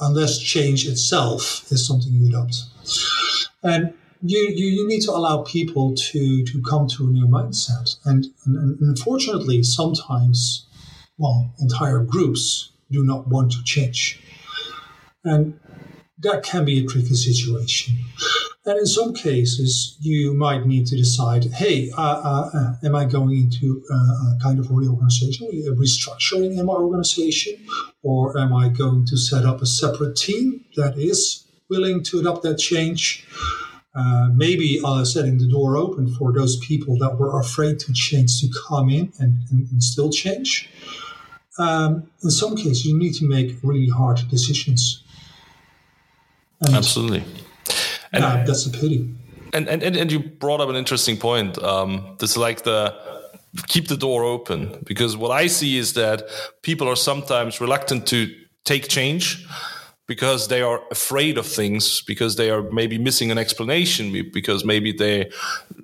unless 0.00 0.38
change 0.38 0.86
itself 0.86 1.64
is 1.72 1.86
something 1.86 2.12
you 2.12 2.28
adopt. 2.28 2.56
And 3.64 3.94
you, 4.22 4.38
you, 4.54 4.66
you, 4.66 4.88
need 4.88 5.00
to 5.02 5.10
allow 5.10 5.42
people 5.42 5.94
to, 5.94 6.44
to 6.44 6.62
come 6.62 6.86
to 6.88 7.08
a 7.08 7.10
new 7.10 7.26
mindset. 7.26 7.96
And, 8.04 8.26
and, 8.46 8.56
and, 8.56 8.78
unfortunately, 8.80 9.62
sometimes, 9.62 10.66
well, 11.18 11.52
entire 11.60 12.00
groups 12.00 12.70
do 12.90 13.04
not 13.04 13.28
want 13.28 13.52
to 13.52 13.62
change. 13.64 14.22
And 15.24 15.58
that 16.22 16.42
can 16.42 16.64
be 16.64 16.84
a 16.84 16.86
tricky 16.86 17.14
situation. 17.14 17.94
And 18.64 18.78
in 18.78 18.86
some 18.86 19.12
cases, 19.12 19.96
you 20.00 20.34
might 20.34 20.66
need 20.66 20.86
to 20.86 20.96
decide, 20.96 21.44
hey, 21.46 21.90
uh, 21.98 22.00
uh, 22.00 22.50
uh 22.54 22.74
am 22.84 22.94
I 22.94 23.06
going 23.06 23.36
into 23.36 23.82
a 23.90 24.38
kind 24.40 24.60
of 24.60 24.70
reorganization, 24.70 25.48
a 25.48 25.72
restructuring 25.74 26.58
in 26.58 26.66
my 26.66 26.74
organization, 26.74 27.54
or 28.02 28.38
am 28.38 28.54
I 28.54 28.68
going 28.68 29.04
to 29.06 29.16
set 29.16 29.44
up 29.44 29.62
a 29.62 29.66
separate 29.66 30.16
team 30.16 30.64
that 30.76 30.96
is 30.96 31.44
willing 31.68 32.04
to 32.04 32.20
adopt 32.20 32.42
that 32.44 32.58
change? 32.58 33.26
Uh, 33.94 34.28
maybe 34.32 34.80
uh, 34.84 35.04
setting 35.04 35.36
the 35.36 35.48
door 35.48 35.76
open 35.76 36.08
for 36.14 36.32
those 36.32 36.56
people 36.64 36.96
that 36.96 37.18
were 37.18 37.38
afraid 37.38 37.78
to 37.78 37.92
change 37.92 38.40
to 38.40 38.48
come 38.66 38.88
in 38.88 39.12
and, 39.18 39.42
and, 39.50 39.68
and 39.70 39.82
still 39.82 40.10
change. 40.10 40.70
Um, 41.58 42.08
in 42.22 42.30
some 42.30 42.56
cases, 42.56 42.86
you 42.86 42.98
need 42.98 43.12
to 43.14 43.28
make 43.28 43.58
really 43.62 43.90
hard 43.90 44.20
decisions. 44.30 45.01
And 46.64 46.74
Absolutely. 46.74 47.24
And 48.12 48.22
yeah, 48.22 48.44
that's 48.44 48.66
a 48.66 48.70
pity. 48.70 49.14
And, 49.54 49.68
and, 49.68 49.82
and 49.82 50.10
you 50.10 50.20
brought 50.20 50.60
up 50.60 50.68
an 50.68 50.76
interesting 50.76 51.16
point. 51.16 51.62
Um, 51.62 52.16
this 52.18 52.36
like 52.36 52.62
the 52.62 52.94
keep 53.66 53.88
the 53.88 53.96
door 53.96 54.24
open 54.24 54.82
because 54.84 55.14
what 55.16 55.30
I 55.30 55.46
see 55.46 55.76
is 55.76 55.92
that 55.92 56.22
people 56.62 56.88
are 56.88 56.96
sometimes 56.96 57.60
reluctant 57.60 58.06
to 58.08 58.34
take 58.64 58.88
change 58.88 59.46
because 60.12 60.48
they 60.48 60.60
are 60.60 60.82
afraid 60.90 61.38
of 61.38 61.46
things 61.46 62.02
because 62.02 62.36
they 62.36 62.50
are 62.50 62.62
maybe 62.70 62.98
missing 62.98 63.30
an 63.30 63.38
explanation 63.38 64.12
because 64.30 64.62
maybe 64.62 64.92
they 64.92 65.30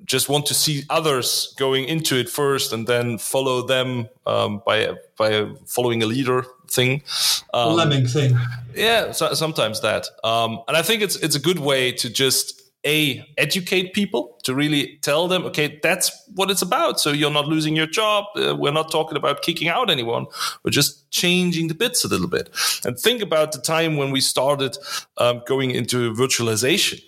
just 0.04 0.28
want 0.28 0.44
to 0.44 0.52
see 0.52 0.82
others 0.90 1.54
going 1.56 1.84
into 1.86 2.14
it 2.14 2.28
first 2.28 2.70
and 2.74 2.86
then 2.86 3.16
follow 3.16 3.66
them 3.66 4.06
um, 4.26 4.60
by 4.66 4.92
by 5.16 5.48
following 5.64 6.02
a 6.02 6.06
leader 6.06 6.44
thing. 6.70 7.02
Um, 7.54 7.72
Lemming 7.72 8.06
thing. 8.06 8.36
Yeah, 8.74 9.12
so, 9.12 9.32
sometimes 9.32 9.80
that. 9.80 10.06
Um, 10.22 10.60
and 10.68 10.76
I 10.76 10.82
think 10.82 11.00
it's 11.00 11.16
it's 11.16 11.36
a 11.36 11.40
good 11.40 11.58
way 11.58 11.92
to 11.92 12.10
just 12.10 12.67
a 12.84 13.26
educate 13.36 13.92
people 13.92 14.38
to 14.44 14.54
really 14.54 14.98
tell 15.02 15.26
them 15.26 15.44
okay 15.44 15.80
that's 15.82 16.10
what 16.34 16.50
it's 16.50 16.62
about. 16.62 17.00
So 17.00 17.10
you're 17.10 17.30
not 17.30 17.46
losing 17.46 17.74
your 17.74 17.86
job. 17.86 18.26
Uh, 18.36 18.54
we're 18.56 18.72
not 18.72 18.90
talking 18.90 19.16
about 19.16 19.42
kicking 19.42 19.68
out 19.68 19.90
anyone. 19.90 20.26
We're 20.62 20.70
just 20.70 21.10
changing 21.10 21.68
the 21.68 21.74
bits 21.74 22.04
a 22.04 22.08
little 22.08 22.28
bit. 22.28 22.50
And 22.84 22.98
think 22.98 23.22
about 23.22 23.52
the 23.52 23.60
time 23.60 23.96
when 23.96 24.10
we 24.10 24.20
started 24.20 24.78
um, 25.16 25.42
going 25.46 25.70
into 25.72 26.12
virtualization. 26.14 27.02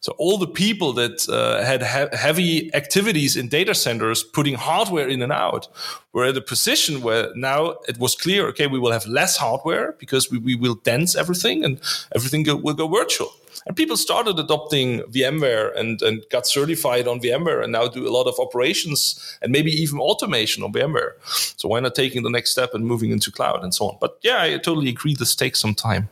So 0.00 0.12
all 0.18 0.38
the 0.38 0.46
people 0.46 0.92
that 0.94 1.28
uh, 1.28 1.64
had 1.64 1.82
he- 1.82 2.16
heavy 2.16 2.74
activities 2.74 3.36
in 3.36 3.48
data 3.48 3.74
centers, 3.74 4.22
putting 4.22 4.54
hardware 4.54 5.08
in 5.08 5.22
and 5.22 5.32
out, 5.32 5.68
were 6.12 6.24
at 6.24 6.36
a 6.36 6.42
position 6.42 7.02
where 7.02 7.34
now 7.34 7.76
it 7.88 7.98
was 7.98 8.14
clear, 8.14 8.46
okay, 8.48 8.66
we 8.66 8.78
will 8.78 8.92
have 8.92 9.06
less 9.06 9.36
hardware 9.36 9.92
because 9.98 10.30
we, 10.30 10.38
we 10.38 10.54
will 10.54 10.74
dense 10.74 11.16
everything 11.16 11.64
and 11.64 11.80
everything 12.14 12.42
go, 12.42 12.56
will 12.56 12.74
go 12.74 12.86
virtual. 12.86 13.32
And 13.66 13.76
people 13.76 13.96
started 13.96 14.38
adopting 14.38 15.00
VMware 15.02 15.78
and, 15.78 16.02
and 16.02 16.24
got 16.30 16.46
certified 16.46 17.06
on 17.06 17.20
VMware 17.20 17.62
and 17.62 17.72
now 17.72 17.88
do 17.88 18.08
a 18.08 18.10
lot 18.10 18.26
of 18.26 18.34
operations 18.38 19.38
and 19.40 19.52
maybe 19.52 19.70
even 19.70 19.98
automation 19.98 20.62
on 20.62 20.72
VMware. 20.72 21.12
So 21.58 21.68
why 21.68 21.80
not 21.80 21.94
taking 21.94 22.22
the 22.22 22.30
next 22.30 22.50
step 22.50 22.74
and 22.74 22.84
moving 22.84 23.10
into 23.10 23.30
cloud 23.30 23.62
and 23.62 23.74
so 23.74 23.88
on? 23.88 23.98
But 24.00 24.18
yeah, 24.22 24.42
I 24.42 24.58
totally 24.58 24.88
agree. 24.88 25.14
This 25.14 25.34
takes 25.34 25.60
some 25.60 25.74
time 25.74 26.08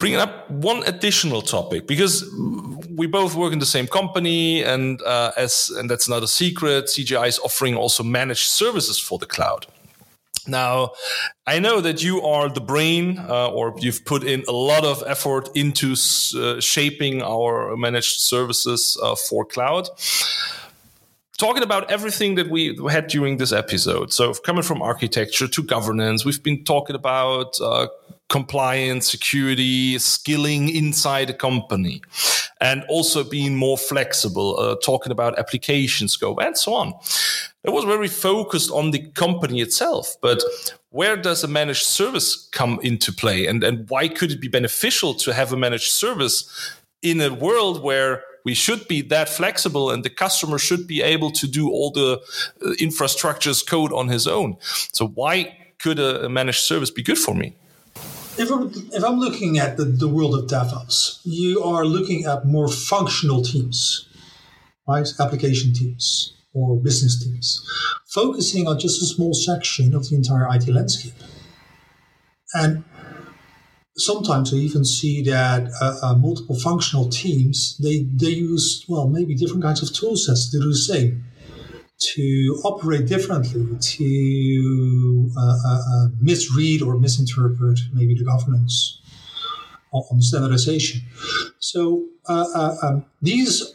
bringing 0.00 0.18
up 0.18 0.50
one 0.50 0.82
additional 0.84 1.42
topic 1.42 1.86
because 1.86 2.24
we 2.96 3.06
both 3.06 3.36
work 3.36 3.52
in 3.52 3.58
the 3.58 3.66
same 3.66 3.86
company 3.86 4.64
and 4.64 5.00
uh, 5.02 5.30
as 5.36 5.70
and 5.76 5.88
that's 5.90 6.08
not 6.08 6.22
a 6.22 6.26
secret 6.26 6.86
cgi 6.86 7.28
is 7.28 7.38
offering 7.40 7.76
also 7.76 8.02
managed 8.02 8.48
services 8.48 8.98
for 8.98 9.18
the 9.18 9.26
cloud 9.26 9.66
now 10.46 10.90
i 11.46 11.58
know 11.58 11.80
that 11.80 12.02
you 12.02 12.20
are 12.22 12.48
the 12.48 12.60
brain 12.60 13.18
uh, 13.18 13.48
or 13.48 13.74
you've 13.78 14.04
put 14.04 14.22
in 14.24 14.42
a 14.48 14.52
lot 14.52 14.84
of 14.84 15.02
effort 15.06 15.48
into 15.54 15.92
uh, 15.92 16.60
shaping 16.60 17.22
our 17.22 17.76
managed 17.76 18.20
services 18.20 18.98
uh, 19.02 19.14
for 19.14 19.44
cloud 19.44 19.88
talking 21.40 21.62
about 21.62 21.90
everything 21.90 22.34
that 22.34 22.50
we 22.50 22.78
had 22.90 23.06
during 23.06 23.38
this 23.38 23.50
episode. 23.50 24.12
So, 24.12 24.34
coming 24.34 24.62
from 24.62 24.82
architecture 24.82 25.48
to 25.48 25.62
governance, 25.62 26.22
we've 26.22 26.42
been 26.42 26.64
talking 26.64 26.94
about 26.94 27.58
uh, 27.62 27.86
compliance, 28.28 29.10
security, 29.10 29.98
skilling 29.98 30.68
inside 30.68 31.30
a 31.30 31.34
company, 31.34 32.02
and 32.60 32.84
also 32.88 33.24
being 33.24 33.56
more 33.56 33.78
flexible, 33.78 34.58
uh, 34.58 34.76
talking 34.84 35.12
about 35.12 35.38
application 35.38 36.08
scope, 36.08 36.38
and 36.40 36.56
so 36.56 36.74
on. 36.74 36.92
It 37.64 37.70
was 37.70 37.84
very 37.84 38.08
focused 38.08 38.70
on 38.70 38.90
the 38.90 39.00
company 39.12 39.60
itself, 39.60 40.16
but 40.20 40.42
where 40.90 41.16
does 41.16 41.44
a 41.44 41.48
managed 41.48 41.84
service 41.84 42.48
come 42.52 42.78
into 42.82 43.12
play, 43.12 43.46
and 43.46 43.64
and 43.64 43.88
why 43.88 44.08
could 44.08 44.30
it 44.32 44.40
be 44.40 44.48
beneficial 44.48 45.14
to 45.14 45.32
have 45.32 45.52
a 45.52 45.56
managed 45.56 45.90
service 45.90 46.72
in 47.02 47.20
a 47.20 47.32
world 47.32 47.82
where 47.82 48.22
we 48.44 48.54
should 48.54 48.88
be 48.88 49.02
that 49.02 49.28
flexible 49.28 49.90
and 49.90 50.04
the 50.04 50.10
customer 50.10 50.58
should 50.58 50.86
be 50.86 51.02
able 51.02 51.30
to 51.30 51.46
do 51.46 51.70
all 51.70 51.90
the 51.90 52.20
uh, 52.64 52.70
infrastructure 52.78 53.50
as 53.50 53.62
code 53.62 53.92
on 53.92 54.08
his 54.08 54.26
own. 54.26 54.56
So 54.92 55.08
why 55.08 55.56
could 55.78 55.98
a, 55.98 56.24
a 56.24 56.28
managed 56.28 56.60
service 56.60 56.90
be 56.90 57.02
good 57.02 57.18
for 57.18 57.34
me? 57.34 57.56
If 58.38 58.50
I'm, 58.50 58.70
if 58.92 59.04
I'm 59.04 59.18
looking 59.18 59.58
at 59.58 59.76
the, 59.76 59.84
the 59.84 60.08
world 60.08 60.34
of 60.34 60.46
DevOps, 60.46 61.20
you 61.24 61.62
are 61.62 61.84
looking 61.84 62.24
at 62.24 62.46
more 62.46 62.68
functional 62.68 63.42
teams, 63.42 64.08
right? 64.88 65.06
Application 65.18 65.74
teams 65.74 66.36
or 66.54 66.76
business 66.76 67.22
teams, 67.22 67.64
focusing 68.06 68.66
on 68.66 68.78
just 68.78 69.02
a 69.02 69.06
small 69.06 69.34
section 69.34 69.94
of 69.94 70.08
the 70.08 70.16
entire 70.16 70.48
IT 70.54 70.68
landscape. 70.68 71.14
And 72.54 72.84
sometimes 73.96 74.52
I 74.52 74.56
even 74.56 74.84
see 74.84 75.22
that 75.24 75.70
uh, 75.80 75.98
uh, 76.02 76.14
multiple 76.14 76.58
functional 76.58 77.08
teams 77.08 77.76
they 77.82 78.06
they 78.14 78.30
use 78.30 78.84
well 78.88 79.08
maybe 79.08 79.34
different 79.34 79.62
kinds 79.62 79.82
of 79.82 79.92
tool 79.92 80.16
sets 80.16 80.50
to 80.50 80.58
do 80.58 80.68
the 80.68 80.76
same 80.76 81.24
to 82.00 82.60
operate 82.64 83.06
differently 83.06 83.66
to 83.78 85.30
uh, 85.36 85.56
uh, 85.66 85.80
uh 85.92 86.08
misread 86.20 86.82
or 86.82 86.98
misinterpret 86.98 87.78
maybe 87.92 88.14
the 88.14 88.24
governance 88.24 89.00
on 89.92 90.22
standardization. 90.22 91.02
So 91.58 92.06
uh, 92.28 92.76
um, 92.82 93.04
these 93.20 93.74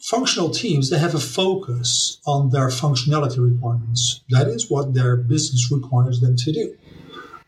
functional 0.00 0.50
teams 0.50 0.90
they 0.90 0.98
have 0.98 1.14
a 1.14 1.20
focus 1.20 2.20
on 2.26 2.50
their 2.50 2.68
functionality 2.68 3.38
requirements. 3.38 4.20
That 4.30 4.48
is 4.48 4.70
what 4.70 4.94
their 4.94 5.16
business 5.16 5.70
requires 5.70 6.20
them 6.20 6.36
to 6.36 6.52
do. 6.52 6.76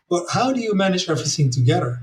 But 0.09 0.23
how 0.31 0.53
do 0.53 0.61
you 0.61 0.73
manage 0.73 1.09
everything 1.09 1.51
together? 1.51 1.99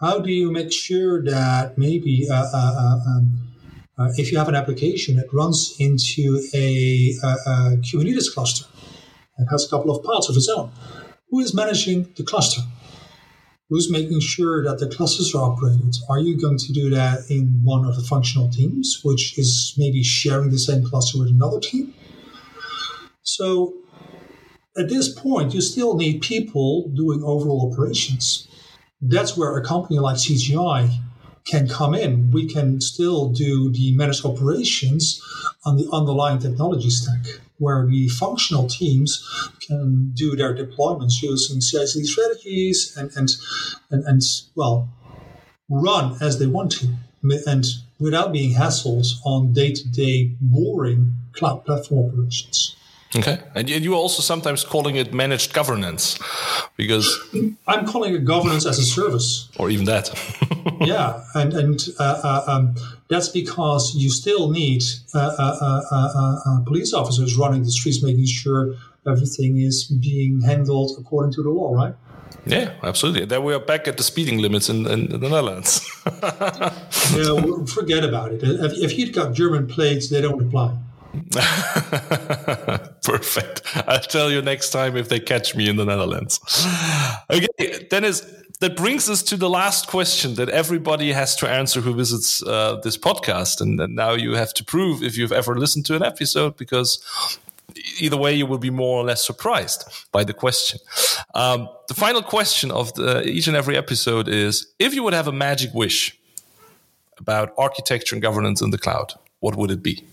How 0.00 0.18
do 0.18 0.32
you 0.32 0.50
make 0.50 0.72
sure 0.72 1.22
that 1.22 1.78
maybe 1.78 2.26
uh, 2.28 2.34
uh, 2.34 2.74
uh, 2.76 2.98
um, 3.06 3.51
uh, 3.98 4.08
if 4.16 4.32
you 4.32 4.38
have 4.38 4.48
an 4.48 4.54
application 4.54 5.16
that 5.16 5.32
runs 5.32 5.74
into 5.78 6.42
a, 6.54 7.14
a, 7.22 7.28
a 7.28 7.76
Kubernetes 7.78 8.32
cluster 8.32 8.66
and 9.36 9.48
has 9.50 9.66
a 9.66 9.68
couple 9.68 9.94
of 9.94 10.02
parts 10.02 10.28
of 10.28 10.36
its 10.36 10.48
own, 10.48 10.70
who 11.30 11.40
is 11.40 11.54
managing 11.54 12.12
the 12.16 12.22
cluster? 12.22 12.62
Who's 13.68 13.90
making 13.90 14.20
sure 14.20 14.62
that 14.64 14.78
the 14.78 14.88
clusters 14.94 15.34
are 15.34 15.50
operated? 15.50 15.94
Are 16.10 16.18
you 16.18 16.38
going 16.38 16.58
to 16.58 16.72
do 16.72 16.90
that 16.90 17.30
in 17.30 17.60
one 17.62 17.86
of 17.86 17.96
the 17.96 18.02
functional 18.02 18.50
teams, 18.50 19.00
which 19.02 19.38
is 19.38 19.74
maybe 19.78 20.02
sharing 20.02 20.50
the 20.50 20.58
same 20.58 20.84
cluster 20.84 21.18
with 21.18 21.28
another 21.28 21.58
team? 21.58 21.94
So 23.22 23.72
at 24.76 24.88
this 24.88 25.08
point, 25.08 25.54
you 25.54 25.60
still 25.60 25.96
need 25.96 26.20
people 26.20 26.88
doing 26.88 27.22
overall 27.22 27.72
operations. 27.72 28.46
That's 29.00 29.36
where 29.36 29.56
a 29.56 29.64
company 29.64 29.98
like 29.98 30.16
CGI 30.16 30.98
can 31.44 31.68
come 31.68 31.94
in. 31.94 32.30
We 32.30 32.46
can 32.46 32.80
still 32.80 33.30
do 33.30 33.70
the 33.70 33.94
managed 33.94 34.24
operations 34.24 35.20
on 35.64 35.76
the 35.76 35.88
underlying 35.92 36.38
technology 36.38 36.90
stack, 36.90 37.40
where 37.58 37.86
the 37.86 38.08
functional 38.08 38.68
teams 38.68 39.26
can 39.66 40.12
do 40.14 40.36
their 40.36 40.54
deployments 40.54 41.22
using 41.22 41.60
CI/CD 41.60 42.06
strategies 42.06 42.96
and 42.96 43.10
and 43.16 43.28
and, 43.90 44.04
and 44.04 44.22
well 44.54 44.88
run 45.68 46.16
as 46.20 46.38
they 46.38 46.46
want 46.46 46.70
to, 46.72 46.88
and 47.46 47.64
without 47.98 48.32
being 48.32 48.54
hassled 48.54 49.06
on 49.24 49.52
day-to-day 49.52 50.36
boring 50.40 51.14
cloud 51.32 51.64
platform 51.64 52.10
operations. 52.10 52.76
Okay, 53.14 53.38
and 53.54 53.68
you 53.68 53.92
are 53.92 53.96
also 53.96 54.22
sometimes 54.22 54.64
calling 54.64 54.96
it 54.96 55.12
managed 55.12 55.52
governance, 55.52 56.18
because 56.76 57.18
I'm 57.66 57.86
calling 57.86 58.14
it 58.14 58.24
governance 58.24 58.64
as 58.64 58.78
a 58.78 58.84
service, 58.84 59.50
or 59.58 59.68
even 59.68 59.84
that. 59.84 60.08
yeah, 60.80 61.22
and 61.34 61.52
and 61.52 61.88
uh, 61.98 62.20
uh, 62.24 62.44
um, 62.50 62.74
that's 63.08 63.28
because 63.28 63.94
you 63.94 64.10
still 64.10 64.50
need 64.50 64.82
uh, 65.14 65.18
uh, 65.18 65.82
uh, 65.90 66.40
uh, 66.46 66.60
police 66.64 66.94
officers 66.94 67.36
running 67.36 67.64
the 67.64 67.70
streets, 67.70 68.02
making 68.02 68.24
sure 68.24 68.74
everything 69.06 69.60
is 69.60 69.84
being 69.84 70.40
handled 70.40 70.92
according 70.98 71.32
to 71.32 71.42
the 71.42 71.50
law, 71.50 71.74
right? 71.74 71.94
Yeah, 72.46 72.72
absolutely. 72.82 73.26
Then 73.26 73.44
we 73.44 73.52
are 73.52 73.60
back 73.60 73.86
at 73.86 73.98
the 73.98 74.02
speeding 74.02 74.38
limits 74.38 74.68
in, 74.68 74.86
in 74.86 75.08
the 75.08 75.18
Netherlands. 75.18 75.86
yeah, 77.14 77.64
forget 77.66 78.04
about 78.04 78.32
it. 78.32 78.42
If, 78.42 78.72
if 78.72 78.98
you've 78.98 79.12
got 79.12 79.34
German 79.34 79.66
plates, 79.66 80.08
they 80.08 80.20
don't 80.20 80.40
apply. 80.40 80.76
Perfect. 83.02 83.62
I'll 83.86 84.00
tell 84.00 84.30
you 84.30 84.42
next 84.42 84.70
time 84.70 84.96
if 84.96 85.08
they 85.08 85.20
catch 85.20 85.54
me 85.54 85.68
in 85.68 85.76
the 85.76 85.84
Netherlands. 85.84 86.40
Okay, 87.30 87.86
Dennis, 87.90 88.22
that 88.60 88.76
brings 88.76 89.10
us 89.10 89.22
to 89.24 89.36
the 89.36 89.50
last 89.50 89.88
question 89.88 90.34
that 90.36 90.48
everybody 90.48 91.12
has 91.12 91.36
to 91.36 91.48
answer 91.48 91.80
who 91.80 91.94
visits 91.94 92.42
uh, 92.44 92.80
this 92.82 92.96
podcast. 92.96 93.60
And, 93.60 93.80
and 93.80 93.94
now 93.94 94.12
you 94.12 94.32
have 94.34 94.54
to 94.54 94.64
prove 94.64 95.02
if 95.02 95.18
you've 95.18 95.32
ever 95.32 95.58
listened 95.58 95.84
to 95.86 95.96
an 95.96 96.02
episode 96.02 96.56
because 96.56 97.38
either 98.00 98.16
way, 98.16 98.34
you 98.34 98.46
will 98.46 98.58
be 98.58 98.70
more 98.70 99.00
or 99.00 99.04
less 99.04 99.24
surprised 99.26 99.84
by 100.12 100.24
the 100.24 100.32
question. 100.32 100.78
Um, 101.34 101.68
the 101.88 101.94
final 101.94 102.22
question 102.22 102.70
of 102.70 102.94
the, 102.94 103.22
each 103.28 103.46
and 103.48 103.56
every 103.56 103.76
episode 103.76 104.28
is 104.28 104.66
if 104.78 104.94
you 104.94 105.02
would 105.02 105.14
have 105.14 105.28
a 105.28 105.32
magic 105.32 105.74
wish 105.74 106.16
about 107.18 107.52
architecture 107.58 108.14
and 108.14 108.22
governance 108.22 108.62
in 108.62 108.70
the 108.70 108.78
cloud, 108.78 109.12
what 109.40 109.56
would 109.56 109.70
it 109.70 109.82
be? 109.82 110.04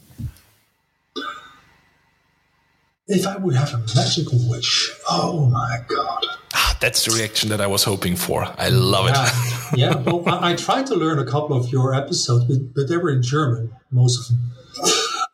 If 3.12 3.26
I 3.26 3.38
would 3.38 3.56
have 3.56 3.74
a 3.74 3.80
magical 3.96 4.38
wish, 4.48 4.92
oh 5.10 5.48
my 5.48 5.80
god. 5.88 6.26
Ah, 6.54 6.78
that's 6.80 7.06
the 7.06 7.12
reaction 7.12 7.50
that 7.50 7.60
I 7.60 7.66
was 7.66 7.84
hoping 7.84 8.16
for. 8.16 8.46
I 8.60 8.70
love 8.70 9.08
yeah. 9.08 9.26
it. 9.26 9.78
yeah, 9.80 9.96
well, 9.96 10.24
I, 10.30 10.52
I, 10.52 10.56
tried 10.56 10.86
to 10.88 10.96
learn 10.96 11.18
a 11.18 11.26
couple 11.26 11.58
of 11.58 11.72
your 11.72 11.96
episodes, 11.96 12.46
but, 12.46 12.76
but 12.76 12.88
they 12.88 12.98
were 12.98 13.10
in 13.10 13.24
German, 13.24 13.74
most 13.90 14.20
of 14.20 14.38
them. 14.38 14.52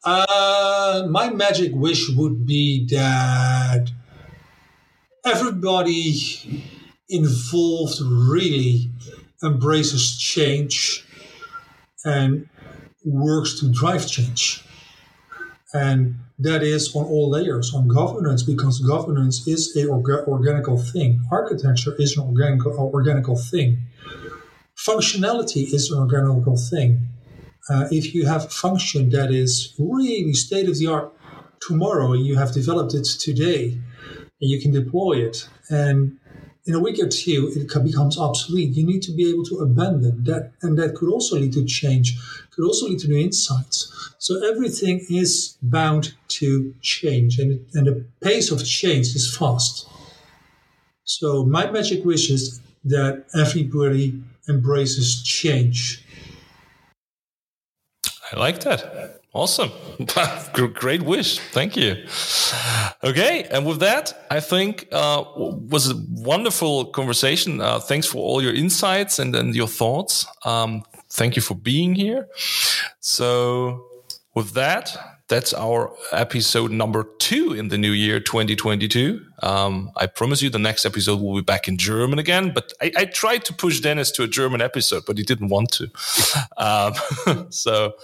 Uh, 0.05 1.05
my 1.09 1.29
magic 1.29 1.73
wish 1.73 2.09
would 2.15 2.45
be 2.45 2.85
that 2.87 3.91
everybody 5.25 6.71
involved 7.09 7.99
really 8.01 8.89
embraces 9.43 10.17
change 10.17 11.03
and 12.05 12.47
works 13.03 13.59
to 13.59 13.69
drive 13.69 14.07
change. 14.07 14.63
And 15.73 16.15
that 16.39 16.63
is 16.63 16.95
on 16.95 17.05
all 17.05 17.29
layers 17.29 17.73
on 17.73 17.87
governance 17.87 18.43
because 18.43 18.79
governance 18.79 19.47
is 19.47 19.75
a 19.77 19.85
orga- 19.85 20.27
organical 20.27 20.77
thing. 20.77 21.21
Architecture 21.31 21.95
is 21.97 22.17
an 22.17 22.23
organical, 22.23 22.73
organical 22.77 23.37
thing. 23.37 23.77
Functionality 24.77 25.73
is 25.73 25.91
an 25.91 25.99
organical 25.99 26.57
thing. 26.57 27.07
Uh, 27.69 27.87
if 27.89 28.13
you 28.13 28.25
have 28.25 28.45
a 28.45 28.49
function 28.49 29.09
that 29.09 29.31
is 29.31 29.73
really 29.79 30.33
state 30.33 30.69
of 30.69 30.77
the 30.77 30.87
art 30.87 31.11
tomorrow, 31.61 32.13
you 32.13 32.35
have 32.35 32.51
developed 32.51 32.93
it 32.93 33.05
today, 33.05 33.71
and 33.71 34.49
you 34.51 34.61
can 34.61 34.71
deploy 34.71 35.13
it, 35.13 35.47
and 35.69 36.17
in 36.65 36.73
a 36.73 36.79
week 36.79 36.99
or 36.99 37.07
two 37.07 37.51
it 37.55 37.67
becomes 37.83 38.17
obsolete. 38.17 38.75
You 38.75 38.85
need 38.85 39.01
to 39.03 39.11
be 39.11 39.29
able 39.29 39.45
to 39.45 39.59
abandon 39.59 40.23
that, 40.23 40.51
and 40.61 40.77
that 40.79 40.95
could 40.95 41.09
also 41.09 41.37
lead 41.37 41.53
to 41.53 41.65
change, 41.65 42.17
could 42.51 42.65
also 42.65 42.87
lead 42.87 42.99
to 42.99 43.07
new 43.07 43.19
insights. 43.19 43.91
So 44.17 44.43
everything 44.49 45.05
is 45.09 45.57
bound 45.61 46.13
to 46.29 46.73
change, 46.81 47.39
and, 47.39 47.65
and 47.73 47.87
the 47.87 48.05
pace 48.21 48.51
of 48.51 48.65
change 48.65 49.07
is 49.15 49.35
fast. 49.35 49.87
So 51.03 51.45
my 51.45 51.69
magic 51.69 52.03
wish 52.03 52.31
is 52.31 52.59
that 52.85 53.25
everybody 53.35 54.21
embraces 54.49 55.21
change. 55.23 56.03
I 58.31 58.39
like 58.39 58.61
that. 58.61 59.21
Awesome. 59.35 59.69
Great 60.53 61.01
wish. 61.01 61.39
Thank 61.51 61.75
you. 61.75 62.05
Okay. 63.03 63.43
And 63.51 63.65
with 63.65 63.81
that, 63.81 64.25
I 64.31 64.39
think 64.39 64.87
uh, 64.93 65.25
was 65.35 65.91
a 65.91 65.95
wonderful 66.09 66.85
conversation. 66.85 67.59
Uh, 67.59 67.79
thanks 67.79 68.07
for 68.07 68.19
all 68.19 68.41
your 68.41 68.53
insights 68.53 69.19
and, 69.19 69.35
and 69.35 69.53
your 69.53 69.67
thoughts. 69.67 70.25
Um, 70.45 70.83
thank 71.09 71.35
you 71.35 71.41
for 71.41 71.53
being 71.53 71.95
here. 71.95 72.29
So 73.01 73.85
with 74.35 74.53
that, 74.53 74.97
that's 75.27 75.53
our 75.53 75.91
episode 76.11 76.71
number 76.71 77.03
two 77.17 77.53
in 77.53 77.69
the 77.69 77.77
new 77.77 77.91
year 77.91 78.19
2022. 78.19 79.19
Um, 79.41 79.91
I 79.97 80.05
promise 80.05 80.41
you 80.41 80.49
the 80.49 80.59
next 80.59 80.85
episode 80.85 81.19
will 81.19 81.35
be 81.35 81.41
back 81.41 81.67
in 81.67 81.77
German 81.77 82.19
again, 82.19 82.53
but 82.53 82.71
I, 82.79 82.91
I 82.95 83.05
tried 83.05 83.43
to 83.45 83.53
push 83.53 83.79
Dennis 83.79 84.11
to 84.11 84.23
a 84.23 84.27
German 84.27 84.61
episode, 84.61 85.03
but 85.07 85.17
he 85.17 85.23
didn't 85.23 85.49
want 85.49 85.71
to. 85.73 85.91
Um, 86.57 86.93
so 87.49 87.95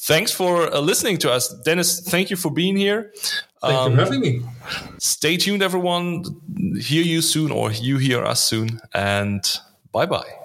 thanks 0.00 0.32
for 0.32 0.72
uh, 0.72 0.80
listening 0.80 1.18
to 1.18 1.32
us. 1.32 1.48
Dennis, 1.64 2.00
thank 2.00 2.30
you 2.30 2.36
for 2.36 2.50
being 2.50 2.76
here. 2.76 3.12
Thank 3.60 3.74
um, 3.74 3.92
you 3.92 3.96
for 3.96 4.02
um, 4.02 4.06
having 4.06 4.20
me. 4.20 4.42
Stay 4.98 5.36
tuned, 5.36 5.62
everyone. 5.62 6.24
Hear 6.80 7.02
you 7.02 7.22
soon 7.22 7.50
or 7.50 7.72
you 7.72 7.98
hear 7.98 8.24
us 8.24 8.42
soon. 8.42 8.80
And 8.94 9.42
bye 9.92 10.06
bye. 10.06 10.39